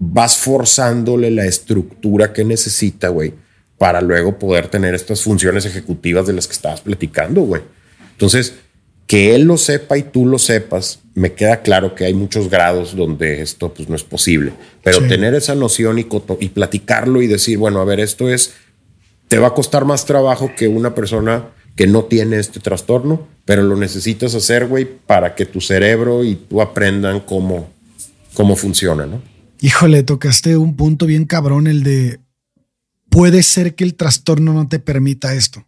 [0.00, 3.32] vas forzándole la estructura que necesita, güey,
[3.78, 7.62] para luego poder tener estas funciones ejecutivas de las que estabas platicando, güey.
[8.12, 8.54] Entonces,
[9.06, 12.96] que él lo sepa y tú lo sepas, me queda claro que hay muchos grados
[12.96, 14.52] donde esto pues, no es posible,
[14.82, 16.06] pero tener esa noción y,
[16.40, 18.54] y platicarlo y decir, bueno, a ver, esto es,
[19.28, 21.46] te va a costar más trabajo que una persona
[21.76, 26.34] que no tiene este trastorno, pero lo necesitas hacer, güey, para que tu cerebro y
[26.34, 27.70] tú aprendan cómo,
[28.34, 29.22] cómo funciona, ¿no?
[29.60, 32.18] Híjole, tocaste un punto bien cabrón, el de
[33.16, 35.66] puede ser que el trastorno no te permita esto.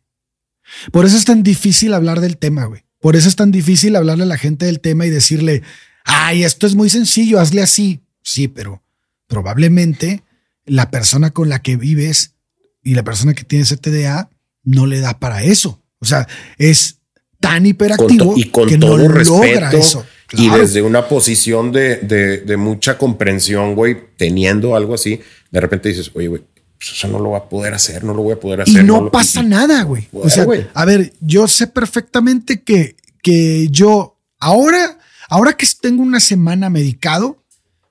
[0.93, 2.85] Por eso es tan difícil hablar del tema, güey.
[3.01, 5.63] Por eso es tan difícil hablarle a la gente del tema y decirle,
[6.05, 8.03] ay, esto es muy sencillo, hazle así.
[8.23, 8.83] Sí, pero
[9.29, 10.25] probablemente
[10.67, 12.35] la persona con la que vives
[12.83, 14.29] y la persona que tiene ese TDA
[14.63, 15.83] no le da para eso.
[16.01, 16.29] O sea,
[16.59, 16.99] es
[17.41, 20.05] tan hiperactivo y con que todo no respeto, logra eso.
[20.33, 26.11] Y desde una posición de, de, mucha comprensión, güey, teniendo algo así, de repente dices,
[26.15, 26.43] oye, güey,
[26.79, 28.83] pues eso no lo va a poder hacer, no lo voy a poder hacer.
[28.83, 30.09] Y no, pasa nada, güey.
[30.13, 34.99] O sea, a ver, yo sé perfectamente que, que yo ahora,
[35.29, 37.45] ahora que tengo una semana medicado,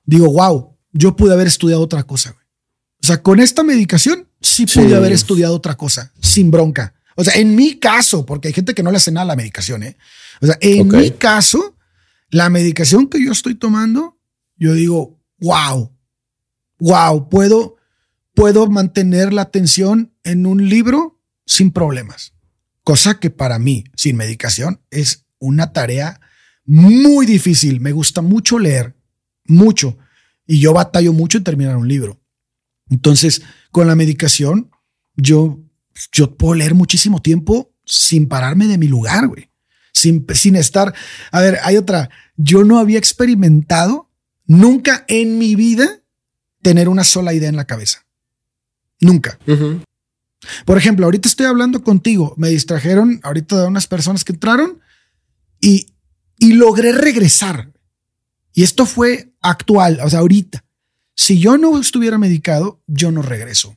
[0.04, 2.44] digo, wow, yo pude haber estudiado otra cosa, güey.
[3.02, 6.94] O sea, con esta medicación sí pude haber estudiado otra cosa, sin bronca.
[7.14, 9.36] O sea, en mi caso, porque hay gente que no le hace nada a la
[9.36, 9.96] medicación, ¿eh?
[10.40, 11.76] O sea, en mi caso,
[12.30, 14.18] la medicación que yo estoy tomando,
[14.56, 15.92] yo digo, wow,
[16.78, 17.77] wow, puedo,
[18.38, 22.34] puedo mantener la atención en un libro sin problemas.
[22.84, 26.20] Cosa que para mí, sin medicación, es una tarea
[26.64, 27.80] muy difícil.
[27.80, 28.94] Me gusta mucho leer,
[29.44, 29.98] mucho.
[30.46, 32.20] Y yo batallo mucho en terminar un libro.
[32.88, 34.70] Entonces, con la medicación,
[35.16, 35.58] yo,
[36.12, 39.50] yo puedo leer muchísimo tiempo sin pararme de mi lugar, güey
[39.92, 40.94] sin, estar.
[41.32, 42.08] A ver, hay otra.
[42.36, 44.12] Yo no había experimentado
[44.46, 45.88] nunca en mi vida
[46.62, 48.07] tener una sola idea en la cabeza.
[49.00, 49.38] Nunca.
[50.64, 52.34] Por ejemplo, ahorita estoy hablando contigo.
[52.36, 54.80] Me distrajeron ahorita de unas personas que entraron
[55.60, 55.88] y,
[56.38, 57.70] y logré regresar.
[58.52, 60.64] Y esto fue actual, o sea, ahorita.
[61.14, 63.76] Si yo no estuviera medicado, yo no regreso.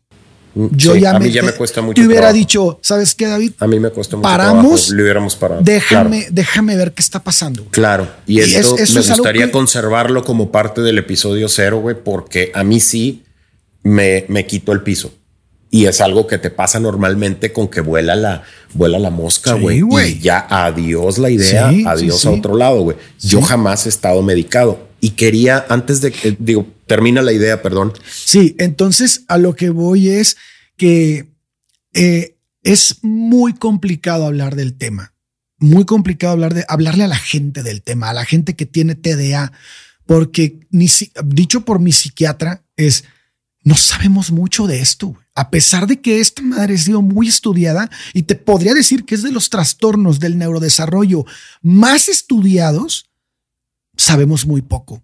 [0.54, 2.02] Mm, yo ya, a mí ya me cuesta mucho.
[2.02, 3.54] Te hubiera dicho, ¿sabes qué, David?
[3.60, 4.24] A mí me cuesta mucho.
[4.24, 4.90] Paramos.
[4.90, 5.62] Le hubiéramos parado.
[5.62, 7.66] Déjame, déjame ver qué está pasando.
[7.72, 8.10] Claro.
[8.28, 13.24] Y, esto me gustaría conservarlo como parte del episodio cero, güey, porque a mí sí
[13.84, 15.14] me, me quito el piso.
[15.74, 19.82] Y es algo que te pasa normalmente con que vuela la, vuela la mosca, güey.
[20.06, 22.98] y ya adiós la idea, adiós a otro lado, güey.
[23.20, 27.94] Yo jamás he estado medicado y quería, antes de que, digo, termina la idea, perdón.
[28.06, 30.36] Sí, entonces a lo que voy es
[30.76, 31.32] que
[31.94, 35.14] eh, es muy complicado hablar del tema.
[35.58, 38.96] Muy complicado hablar de hablarle a la gente del tema, a la gente que tiene
[38.96, 39.54] TDA,
[40.06, 40.88] porque ni
[41.24, 43.06] dicho por mi psiquiatra es
[43.64, 47.90] no sabemos mucho de esto, a pesar de que esta madre ha sido muy estudiada
[48.14, 51.26] y te podría decir que es de los trastornos del neurodesarrollo
[51.62, 53.10] más estudiados,
[53.96, 55.04] sabemos muy poco.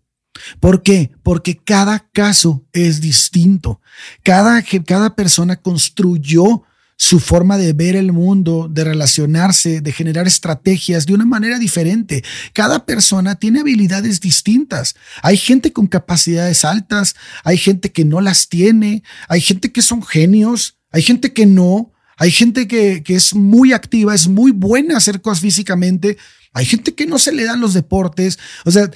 [0.59, 1.11] ¿Por qué?
[1.23, 3.81] Porque cada caso es distinto.
[4.23, 6.63] Cada, cada persona construyó
[6.97, 12.23] su forma de ver el mundo, de relacionarse, de generar estrategias de una manera diferente.
[12.53, 14.95] Cada persona tiene habilidades distintas.
[15.21, 20.03] Hay gente con capacidades altas, hay gente que no las tiene, hay gente que son
[20.03, 24.97] genios, hay gente que no, hay gente que, que es muy activa, es muy buena
[24.97, 26.17] hacer cosas físicamente,
[26.51, 28.39] hay gente que no se le dan los deportes.
[28.65, 28.89] O sea,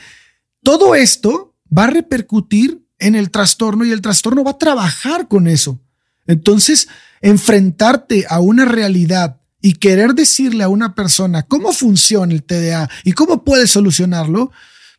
[0.63, 5.47] todo esto va a repercutir en el trastorno y el trastorno va a trabajar con
[5.47, 5.79] eso.
[6.25, 6.87] Entonces,
[7.21, 13.13] enfrentarte a una realidad y querer decirle a una persona cómo funciona el TDA y
[13.13, 14.51] cómo puede solucionarlo,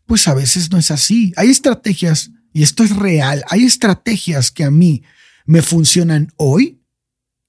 [0.06, 1.32] pues a veces no es así.
[1.36, 5.02] Hay estrategias, y esto es real, hay estrategias que a mí
[5.46, 6.80] me funcionan hoy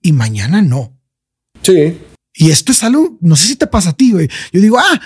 [0.01, 0.97] y mañana no.
[1.61, 1.99] Sí.
[2.33, 4.27] Y esto es algo, no sé si te pasa a ti, güey.
[4.51, 5.01] Yo digo, ah,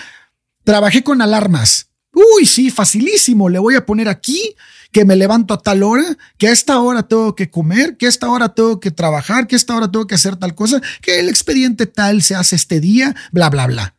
[0.64, 1.90] trabajé con alarmas.
[2.12, 3.48] Uy, sí, facilísimo.
[3.48, 4.56] Le voy a poner aquí
[4.90, 6.04] que me levanto a tal hora,
[6.38, 9.54] que a esta hora tengo que comer, que a esta hora tengo que trabajar, que
[9.54, 12.80] a esta hora tengo que hacer tal cosa, que el expediente tal se hace este
[12.80, 13.96] día, bla, bla, bla.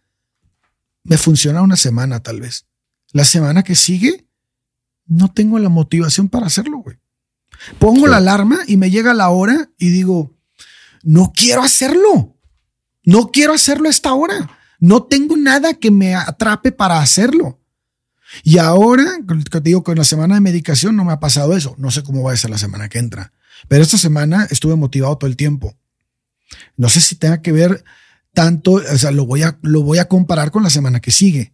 [1.04, 2.66] Me funciona una semana tal vez.
[3.12, 4.28] La semana que sigue,
[5.06, 6.98] no tengo la motivación para hacerlo, güey.
[7.78, 10.36] Pongo la alarma y me llega la hora y digo,
[11.04, 12.38] no quiero hacerlo.
[13.04, 14.58] No quiero hacerlo a esta hora.
[14.80, 17.59] No tengo nada que me atrape para hacerlo.
[18.44, 19.06] Y ahora,
[19.52, 21.76] te digo, con la semana de medicación no me ha pasado eso.
[21.78, 23.34] No sé cómo va a ser la semana que entra.
[23.68, 25.76] Pero esta semana estuve motivado todo el tiempo.
[26.78, 27.84] No sé si tenga que ver
[28.34, 31.54] tanto, o sea, lo voy a, lo voy a comparar con la semana que sigue.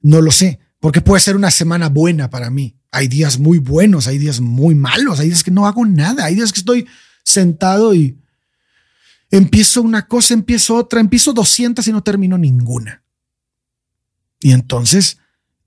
[0.00, 2.76] No lo sé, porque puede ser una semana buena para mí.
[2.90, 6.36] Hay días muy buenos, hay días muy malos, hay días que no hago nada, hay
[6.36, 6.86] días que estoy
[7.24, 8.18] sentado y
[9.30, 13.02] empiezo una cosa, empiezo otra, empiezo 200 y no termino ninguna.
[14.40, 15.18] Y entonces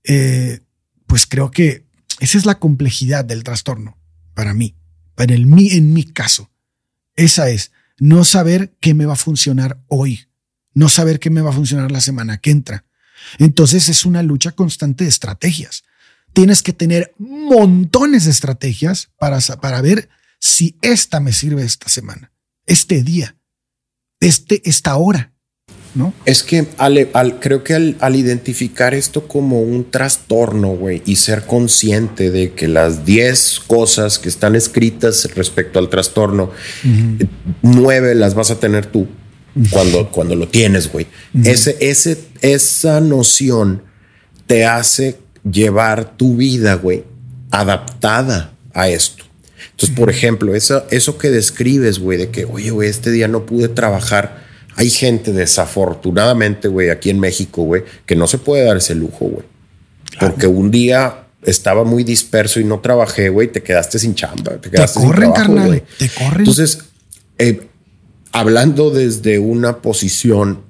[0.08, 0.60] eh,
[1.06, 1.86] pues creo que
[2.18, 3.98] esa es la complejidad del trastorno
[4.34, 4.74] para mí,
[5.14, 6.50] para el mí, en mi caso.
[7.14, 10.28] Esa es no saber qué me va a funcionar hoy,
[10.74, 12.86] no saber qué me va a funcionar la semana que entra.
[13.38, 15.84] Entonces es una lucha constante de estrategias.
[16.32, 20.08] Tienes que tener montones de estrategias para, para ver
[20.40, 22.32] si esta me sirve esta semana,
[22.66, 23.36] este día,
[24.20, 25.32] este, esta hora.
[26.24, 32.30] Es que al, creo que al, identificar esto como un trastorno, güey, y ser consciente
[32.30, 36.50] de que las 10 cosas que están escritas respecto al trastorno,
[37.62, 39.08] nueve las vas a tener tú
[39.70, 41.06] cuando, cuando lo tienes, güey.
[41.44, 43.82] ese, ese, esa noción
[44.46, 45.18] te hace
[45.50, 47.04] llevar tu vida, güey,
[47.50, 49.24] adaptada a esto.
[49.70, 53.46] Entonces, por ejemplo, eso, eso que describes, güey, de que, oye, güey, este día no
[53.46, 54.47] pude trabajar
[54.78, 59.26] hay gente desafortunadamente, güey, aquí en México, güey, que no se puede dar ese lujo,
[59.26, 59.44] güey.
[60.20, 64.70] Porque un día estaba muy disperso y no trabajé, güey, te quedaste sin chamba, te
[64.70, 66.38] quedaste sin trabajo, carnal, te corren.
[66.38, 66.78] Entonces,
[67.38, 67.66] eh,
[68.30, 70.60] hablando desde una posición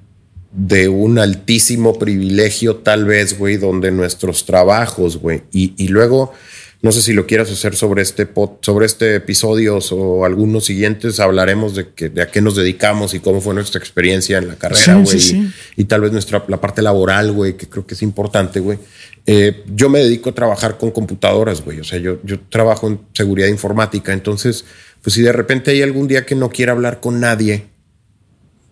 [0.53, 6.33] de un altísimo privilegio, tal vez, güey, donde nuestros trabajos, güey, y, y luego
[6.81, 8.29] no sé si lo quieras hacer sobre este,
[8.61, 11.19] sobre este episodio o algunos siguientes.
[11.19, 14.55] Hablaremos de, que, de a qué nos dedicamos y cómo fue nuestra experiencia en la
[14.55, 15.53] carrera, güey.
[15.77, 18.79] y, tal vez nuestra, la parte laboral, güey, que creo que es importante, güey.
[19.27, 21.81] Eh, yo me dedico a trabajar con computadoras, güey.
[21.81, 24.13] O sea, yo, yo trabajo en seguridad informática.
[24.13, 24.65] Entonces,
[25.03, 27.67] pues si de repente hay algún día que no quiera hablar con nadie,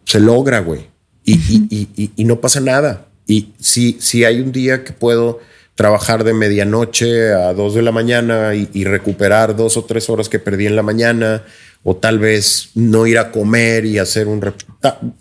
[0.05, 0.87] se logra, güey.
[1.25, 3.09] Y, y, y, y, no pasa nada.
[3.27, 5.41] Y si, si hay un día que puedo
[5.77, 10.39] trabajar de medianoche a dos de la mañana y, recuperar dos o tres horas que
[10.39, 11.45] perdí en la mañana,
[11.85, 14.43] o tal vez no ir a comer y hacer un...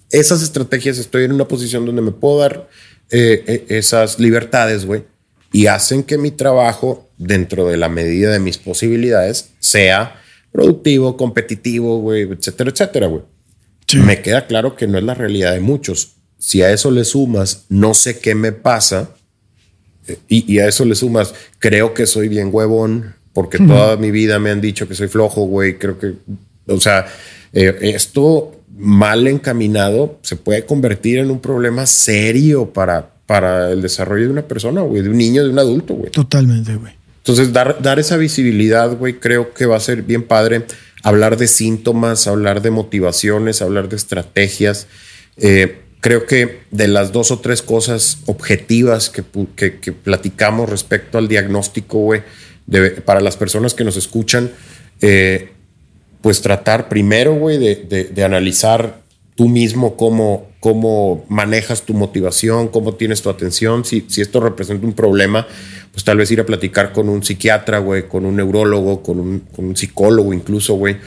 [0.09, 2.69] Esas estrategias estoy en una posición donde me puedo dar
[3.11, 5.03] eh, eh, esas libertades, güey,
[5.51, 10.21] y hacen que mi trabajo, dentro de la medida de mis posibilidades, sea
[10.53, 13.23] productivo, competitivo, güey, etcétera, etcétera, güey.
[13.93, 16.13] Me queda claro que no es la realidad de muchos.
[16.39, 19.11] Si a eso le sumas, no sé qué me pasa,
[20.27, 24.49] y, a eso le sumas, creo que soy bien huevón, porque toda mi vida me
[24.49, 25.77] han dicho que soy flojo, güey.
[25.77, 26.13] Creo que,
[26.67, 27.05] o sea,
[27.53, 34.25] eh, esto mal encaminado se puede convertir en un problema serio para, para el desarrollo
[34.25, 36.11] de una persona, güey, de un niño, de un adulto, güey.
[36.11, 36.93] Totalmente, güey.
[37.17, 40.65] Entonces, dar, dar esa visibilidad, güey, creo que va a ser bien padre.
[41.01, 44.87] Hablar de síntomas, hablar de motivaciones, hablar de estrategias.
[45.37, 51.99] Eh, creo que de las dos o tres cosas objetivas que, platicamos respecto al diagnóstico,
[51.99, 52.21] güey,
[53.05, 54.51] para las personas que nos escuchan,
[55.01, 55.49] eh,
[56.21, 59.01] pues tratar primero, güey, de, analizar
[59.35, 64.87] tú mismo cómo, cómo manejas tu motivación, cómo tienes tu atención, si, si esto representa
[64.87, 65.45] un problema,
[65.91, 69.39] pues tal vez ir a platicar con un psiquiatra, güey, con un neurólogo, con un,
[69.55, 70.97] con un psicólogo incluso, güey,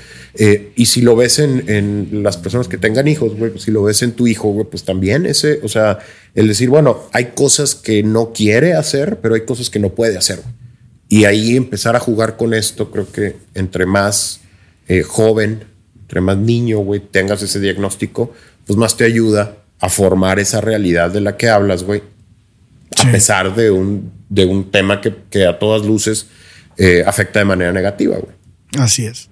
[0.41, 3.83] eh, y si lo ves en, las personas que tengan hijos, güey, pues si lo
[3.83, 5.99] ves en tu hijo, güey, pues también ese, o sea,
[6.37, 10.17] el decir, bueno, hay cosas que no quiere hacer, pero hay cosas que no puede
[10.17, 10.41] hacer.
[11.09, 14.41] Y ahí empezar a jugar con esto, creo que entre más
[14.87, 15.65] eh, joven,
[16.03, 18.33] entre más niño, güey, tengas ese diagnóstico,
[18.65, 22.01] pues más te ayuda a formar esa realidad de la que hablas, güey.
[22.97, 26.27] A pesar de un, de un tema que, a todas luces
[26.77, 28.37] eh, afecta de manera negativa, güey.
[28.79, 29.29] Así es.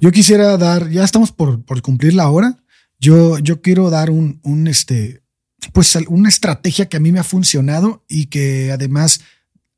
[0.00, 2.62] Yo quisiera dar, ya estamos por, cumplir la hora.
[3.00, 5.22] Yo, yo quiero dar un, un, este,
[5.72, 9.20] pues una estrategia que a mí me ha funcionado y que además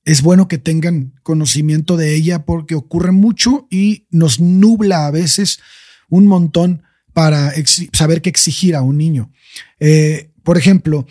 [0.05, 5.61] es bueno que tengan conocimiento de ella porque ocurre mucho y nos nubla a veces
[6.09, 7.53] un montón para
[7.93, 9.33] saber qué exigir a un niño.
[9.79, 11.07] Eh, por ejemplo,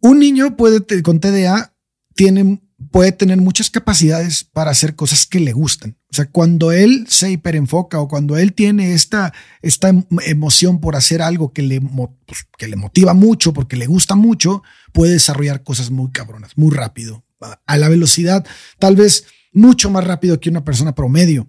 [0.00, 1.74] un niño puede con TDA
[2.14, 2.60] tiene
[2.94, 5.98] puede tener muchas capacidades para hacer cosas que le gustan.
[6.12, 9.32] O sea, cuando él se hiperenfoca o cuando él tiene esta,
[9.62, 13.88] esta em, emoción por hacer algo que le, pues, que le motiva mucho, porque le
[13.88, 17.24] gusta mucho, puede desarrollar cosas muy cabronas, muy rápido,
[17.66, 18.46] a la velocidad
[18.78, 21.48] tal vez mucho más rápido que una persona promedio.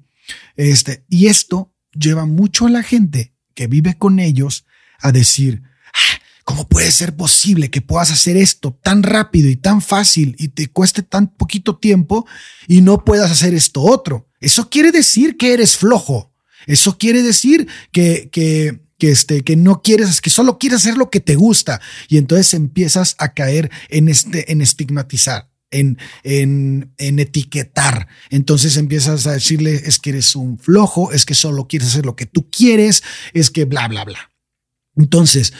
[0.55, 4.65] Este, y esto lleva mucho a la gente que vive con ellos
[4.97, 5.61] a decir,
[6.45, 10.67] ¿Cómo puede ser posible que puedas hacer esto tan rápido y tan fácil y te
[10.67, 12.27] cueste tan poquito tiempo
[12.67, 14.29] y no puedas hacer esto otro?
[14.39, 16.35] Eso quiere decir que eres flojo.
[16.67, 21.19] Eso quiere decir que, que, este, que no quieres, que solo quieres hacer lo que
[21.19, 21.81] te gusta.
[22.09, 25.49] Y entonces empiezas a caer en, este, en estigmatizar.
[25.71, 28.07] En, en, en, etiquetar.
[28.29, 32.15] Entonces empiezas a decirle, es que eres un flojo, es que solo quieres hacer lo
[32.15, 34.31] que tú quieres, es que bla, bla, bla.
[34.95, 35.53] Entonces,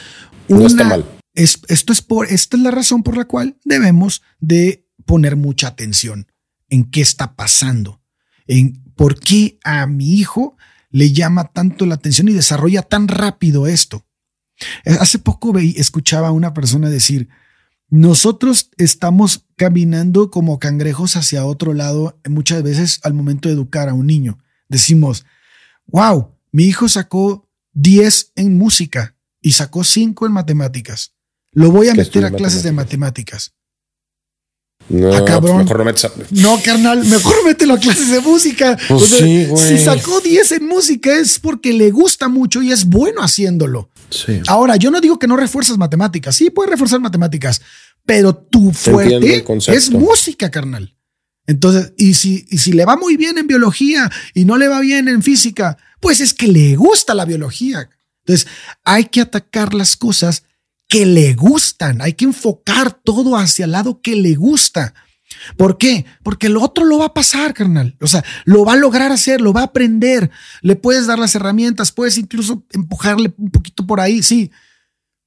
[0.48, 1.04] no está mal.
[1.34, 5.68] Es, esto es por, esta es la razón por la cual debemos de poner mucha
[5.68, 6.30] atención
[6.68, 8.02] en qué está pasando,
[8.46, 10.56] en por qué a mi hijo
[10.90, 14.06] le llama tanto la atención y desarrolla tan rápido esto.
[14.84, 17.28] Hace poco veí, escuchaba a una persona decir,
[17.88, 23.94] nosotros estamos caminando como cangrejos hacia otro lado muchas veces al momento de educar a
[23.94, 24.38] un niño.
[24.68, 25.26] Decimos,
[25.86, 29.15] wow, mi hijo sacó 10 en música
[29.46, 31.12] y sacó cinco en matemáticas.
[31.52, 33.54] Lo voy a meter a clases de matemáticas.
[34.88, 35.58] No, ah, cabrón.
[35.58, 38.76] Mejor no, metes no, carnal, mejor mételo a clases de música.
[38.88, 43.22] Pues sí, si sacó 10 en música es porque le gusta mucho y es bueno
[43.22, 43.88] haciéndolo.
[44.10, 44.40] Sí.
[44.48, 46.34] Ahora, yo no digo que no refuerzas matemáticas.
[46.34, 47.62] Sí, puedes reforzar matemáticas,
[48.04, 50.96] pero tu fuerte es música, carnal.
[51.46, 54.80] Entonces, y si, y si le va muy bien en biología y no le va
[54.80, 57.88] bien en física, pues es que le gusta la biología.
[58.26, 58.48] Entonces,
[58.82, 60.42] hay que atacar las cosas
[60.88, 64.94] que le gustan, hay que enfocar todo hacia el lado que le gusta.
[65.56, 66.06] ¿Por qué?
[66.24, 67.96] Porque el otro lo va a pasar, carnal.
[68.00, 70.30] O sea, lo va a lograr hacer, lo va a aprender.
[70.60, 74.50] Le puedes dar las herramientas, puedes incluso empujarle un poquito por ahí, sí.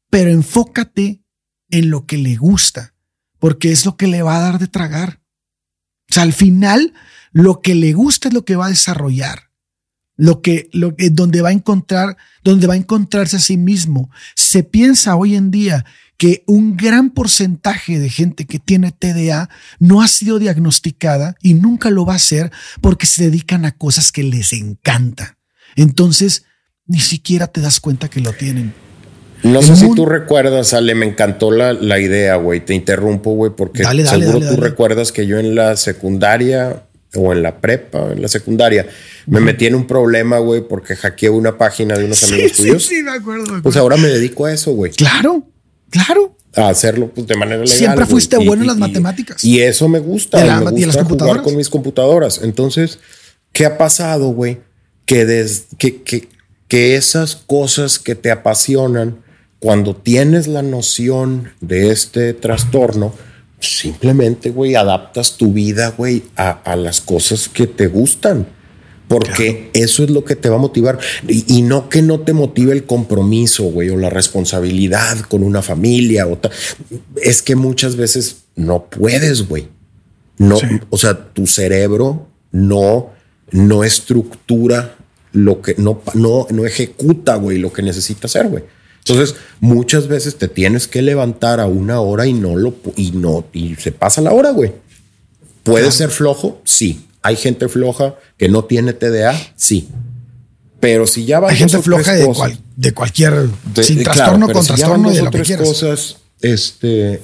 [0.09, 1.21] Pero enfócate
[1.69, 2.95] en lo que le gusta,
[3.39, 5.21] porque es lo que le va a dar de tragar.
[6.09, 6.93] O sea, al final,
[7.31, 9.48] lo que le gusta es lo que va a desarrollar
[10.19, 14.11] lo que, lo que, donde va a encontrar, donde va a encontrarse a sí mismo.
[14.35, 15.85] Se piensa hoy en día
[16.17, 19.49] que un gran porcentaje de gente que tiene TDA
[19.79, 22.51] no ha sido diagnosticada y nunca lo va a ser
[22.81, 25.37] porque se dedican a cosas que les encanta.
[25.77, 26.43] Entonces,
[26.85, 28.73] ni siquiera te das cuenta que lo tienen.
[29.43, 32.59] No sé si tú recuerdas, Ale, me encantó la, la idea, güey.
[32.59, 37.59] Te interrumpo, güey, porque seguro tú recuerdas que yo en la secundaria o en la
[37.59, 38.87] prepa, en la secundaria,
[39.25, 42.85] me metí en un problema, güey, porque hackeé una página de unos amigos tuyos.
[42.85, 44.91] Sí, sí, me acuerdo, Pues ahora me dedico a eso, güey.
[44.91, 45.47] Claro,
[45.89, 46.35] claro.
[46.55, 47.77] A hacerlo pues, de manera legal.
[47.77, 49.43] Siempre fuiste bueno en las matemáticas.
[49.43, 50.61] Y eso me gusta.
[50.61, 52.41] me gusta jugar con mis computadoras.
[52.43, 52.99] Entonces,
[53.53, 54.59] ¿qué ha pasado, güey?
[55.05, 55.47] Que,
[55.77, 56.27] que, que,
[56.67, 59.23] que esas cosas que te apasionan,
[59.59, 63.13] cuando tienes la noción de este trastorno,
[63.59, 68.47] simplemente, güey, adaptas tu vida, güey, a, las cosas que te gustan.
[69.07, 70.99] Porque eso es lo que te va a motivar.
[71.27, 76.27] Y, no que no te motive el compromiso, güey, o la responsabilidad con una familia.
[76.27, 76.39] O
[77.23, 79.67] es que muchas veces no puedes, güey.
[80.37, 80.59] No,
[80.91, 83.09] o sea, tu cerebro no,
[83.51, 84.95] no estructura
[85.31, 88.63] lo que no, no, no ejecuta, güey, lo que necesita hacer, güey.
[89.09, 93.45] Entonces, muchas veces te tienes que levantar a una hora y no lo y no
[93.53, 94.71] y se pasa la hora, güey.
[95.63, 96.61] ¿Puede ser flojo?
[96.63, 97.05] Sí.
[97.21, 99.89] Hay gente floja que no tiene TDA, sí.
[100.79, 103.49] Pero si ya va Hay gente floja de, de, cualquier
[103.81, 105.67] sin trastorno con trastorno de lo que quieras.
[105.67, 107.21] cosas este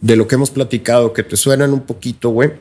[0.00, 2.52] de lo que hemos platicado que te suenan un poquito, güey.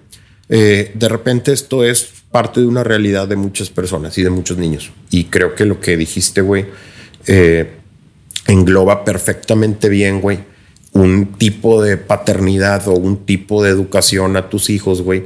[0.49, 4.57] Eh, de repente esto es parte de una realidad de muchas personas y de muchos
[4.57, 4.91] niños.
[5.09, 6.65] Y creo que lo que dijiste, güey,
[7.25, 7.79] eh,
[8.47, 10.39] engloba perfectamente bien, güey,
[10.93, 15.25] un tipo de paternidad o un tipo de educación a tus hijos, güey,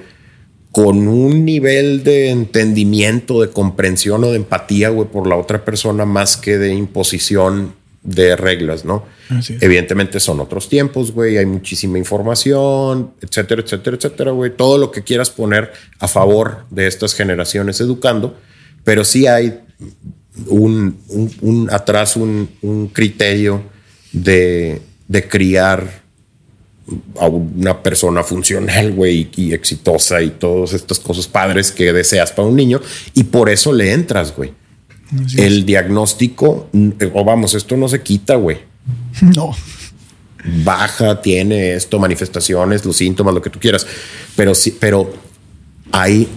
[0.72, 6.06] con un nivel de entendimiento, de comprensión o de empatía, güey, por la otra persona
[6.06, 9.04] más que de imposición de reglas, ¿no?
[9.60, 14.56] Evidentemente son otros tiempos, güey, hay muchísima información, etcétera, etcétera, etcétera, güey.
[14.56, 18.38] Todo lo que quieras poner a favor de estas generaciones educando,
[18.86, 19.60] pero sí hay
[20.48, 20.98] un,
[21.42, 23.64] un, atrás un, un criterio
[24.12, 26.04] de, de, criar
[27.20, 32.48] a una persona funcional, güey, y exitosa y todas estas cosas padres que deseas para
[32.48, 32.80] un niño
[33.14, 34.54] y por eso le entras, güey.
[35.38, 36.70] El diagnóstico,
[37.14, 38.58] o vamos, esto no se quita, güey.
[39.22, 39.56] No.
[40.64, 43.86] baja, tiene esto, manifestaciones, los síntomas, lo que tú quieras.
[44.36, 45.12] Pero sí, pero
[45.92, 46.28] hay,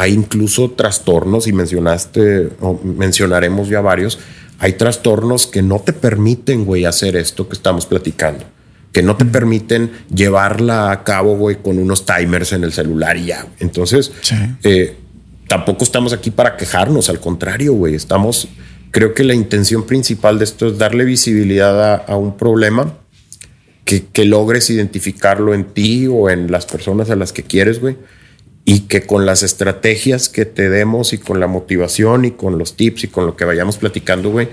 [0.00, 4.18] hay incluso trastornos, y mencionaste, o mencionaremos ya varios,
[4.58, 8.46] hay trastornos que no te permiten, güey, hacer esto que estamos platicando.
[8.92, 13.26] Que no te permiten llevarla a cabo, güey, con unos timers en el celular y
[13.26, 13.46] ya.
[13.58, 14.10] Entonces,
[14.64, 14.96] eh,
[15.46, 18.48] tampoco estamos aquí para quejarnos, al contrario, güey, estamos
[18.90, 22.94] creo que la intención principal de esto es darle visibilidad a, un problema
[23.84, 27.96] que, que, logres identificarlo en ti o en las personas a las que quieres, güey.
[28.64, 32.76] Y que con las estrategias que te demos y con la motivación y con los
[32.76, 34.48] tips y con lo que vayamos platicando, güey,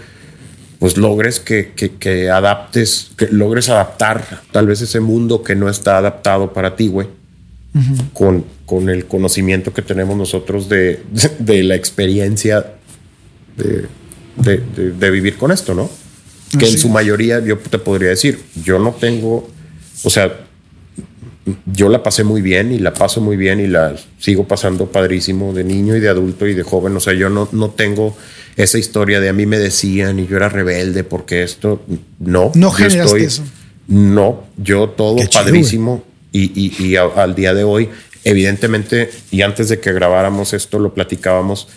[0.79, 5.97] pues logres que, que, adaptes, que logres adaptar tal vez ese mundo que no está
[5.97, 7.07] adaptado para ti, güey.
[8.13, 11.01] con, con, el conocimiento que tenemos nosotros de,
[11.39, 12.65] de la experiencia
[13.55, 13.87] de,
[14.37, 15.89] de, vivir con esto, ¿no?
[16.57, 19.49] Que en su mayoría yo te podría decir, yo no tengo,
[20.03, 20.46] o sea,
[21.65, 25.53] yo la pasé muy bien y la paso muy bien y la sigo pasando padrísimo
[25.53, 26.95] de niño y de adulto y de joven.
[26.95, 28.15] O sea, yo no, no tengo
[28.55, 31.81] esa historia de a mí me decían y yo era rebelde porque esto
[32.19, 32.51] no.
[32.55, 33.43] No generaste eso.
[33.87, 37.89] No, yo todo padrísimo y, y, al día de hoy,
[38.25, 41.69] evidentemente, y antes de que grabáramos esto lo platicábamos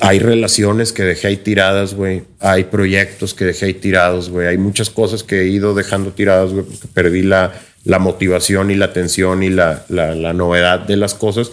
[0.00, 2.22] hay relaciones que dejé ahí tiradas, güey.
[2.40, 4.46] Hay proyectos que dejé ahí tirados, güey.
[4.46, 7.52] Hay muchas cosas que he ido dejando tiradas, güey, porque perdí la,
[7.84, 11.50] la motivación y la atención y la, la, novedad de las cosas.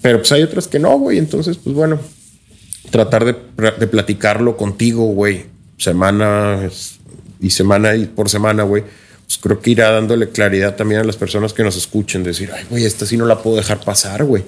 [0.00, 1.18] Pero pues hay otras que no, güey.
[1.18, 2.00] Entonces, pues bueno,
[2.90, 3.36] tratar de,
[3.78, 5.46] de platicarlo contigo, güey.
[5.78, 6.70] Semana
[7.40, 8.84] y semana y por semana, güey.
[9.26, 12.22] Pues creo que irá dándole claridad también a las personas que nos escuchen.
[12.22, 14.44] Decir, ay, güey, esta sí no la puedo dejar pasar, güey.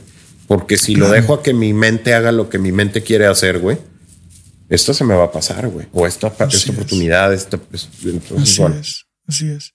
[0.46, 3.58] Porque si lo dejo a que mi mente haga lo que mi mente quiere hacer,
[3.58, 3.76] güey,
[4.70, 5.86] esto se me va a pasar, güey.
[5.92, 7.88] O esta, esta oportunidad, esta, pues,
[8.38, 9.74] así es, así es.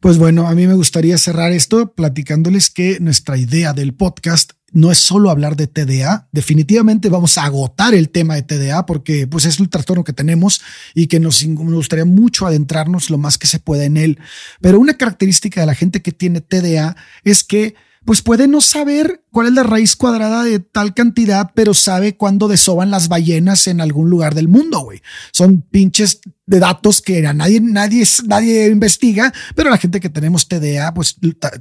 [0.00, 4.90] Pues bueno, a mí me gustaría cerrar esto platicándoles que nuestra idea del podcast no
[4.90, 6.28] es solo hablar de TDA.
[6.32, 10.60] Definitivamente vamos a agotar el tema de TDA porque pues es el trastorno que tenemos
[10.94, 14.18] y que nos, nos, gustaría mucho adentrarnos lo más que se pueda en él.
[14.60, 17.74] Pero una característica de la gente que tiene TDA es que
[18.08, 22.48] pues puede no saber cuál es la raíz cuadrada de tal cantidad, pero sabe cuándo
[22.48, 25.02] desoban las ballenas en algún lugar del mundo, güey.
[25.30, 30.94] Son pinches de datos que nadie, nadie, nadie investiga, pero la gente que tenemos TDA,
[30.94, 31.16] pues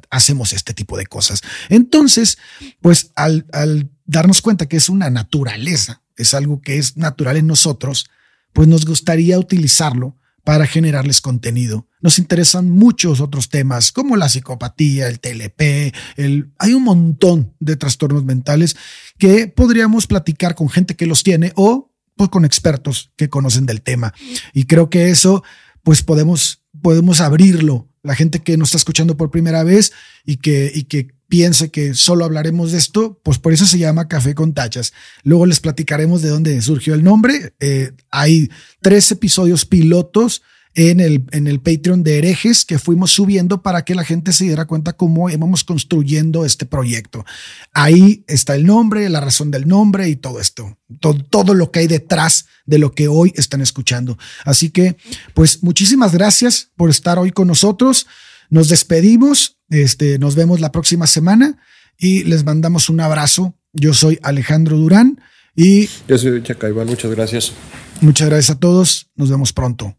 [0.10, 1.42] hacemos este tipo de cosas.
[1.68, 2.38] Entonces,
[2.80, 7.48] pues al, al darnos cuenta que es una naturaleza, es algo que es natural en
[7.48, 8.10] nosotros,
[8.54, 10.16] pues nos gustaría utilizarlo
[10.48, 11.90] para generarles contenido.
[12.00, 17.76] Nos interesan muchos otros temas como la psicopatía, el TLP, el, hay un montón de
[17.76, 18.78] trastornos mentales
[19.18, 23.82] que podríamos platicar con gente que los tiene o pues, con expertos que conocen del
[23.82, 24.14] tema.
[24.54, 25.44] Y creo que eso
[25.84, 27.90] pues podemos, podemos abrirlo.
[28.02, 29.92] La gente que nos está escuchando por primera vez
[30.24, 34.08] y que, y que piense que solo hablaremos de esto, pues por eso se llama
[34.08, 34.94] Café con Tachas.
[35.24, 37.54] Luego les platicaremos de dónde surgió el nombre.
[37.60, 38.50] Eh, hay
[38.82, 40.42] tres episodios pilotos
[40.78, 44.44] en el, en el Patreon de herejes que fuimos subiendo para que la gente se
[44.44, 47.26] diera cuenta cómo íbamos construyendo este proyecto.
[47.74, 51.80] Ahí está el nombre, la razón del nombre y todo esto, todo, todo lo que
[51.80, 54.20] hay detrás de lo que hoy están escuchando.
[54.46, 54.98] Así que,
[55.34, 58.06] pues muchísimas gracias por estar hoy con nosotros.
[58.52, 61.58] Nos despedimos, este, nos vemos la próxima semana
[61.98, 63.56] y les mandamos un abrazo.
[63.74, 65.22] Yo soy Alejandro Durán
[65.56, 65.90] y...
[66.08, 67.54] Yo soy Chaca muchas gracias.
[68.02, 69.96] Muchas gracias a todos, nos vemos pronto.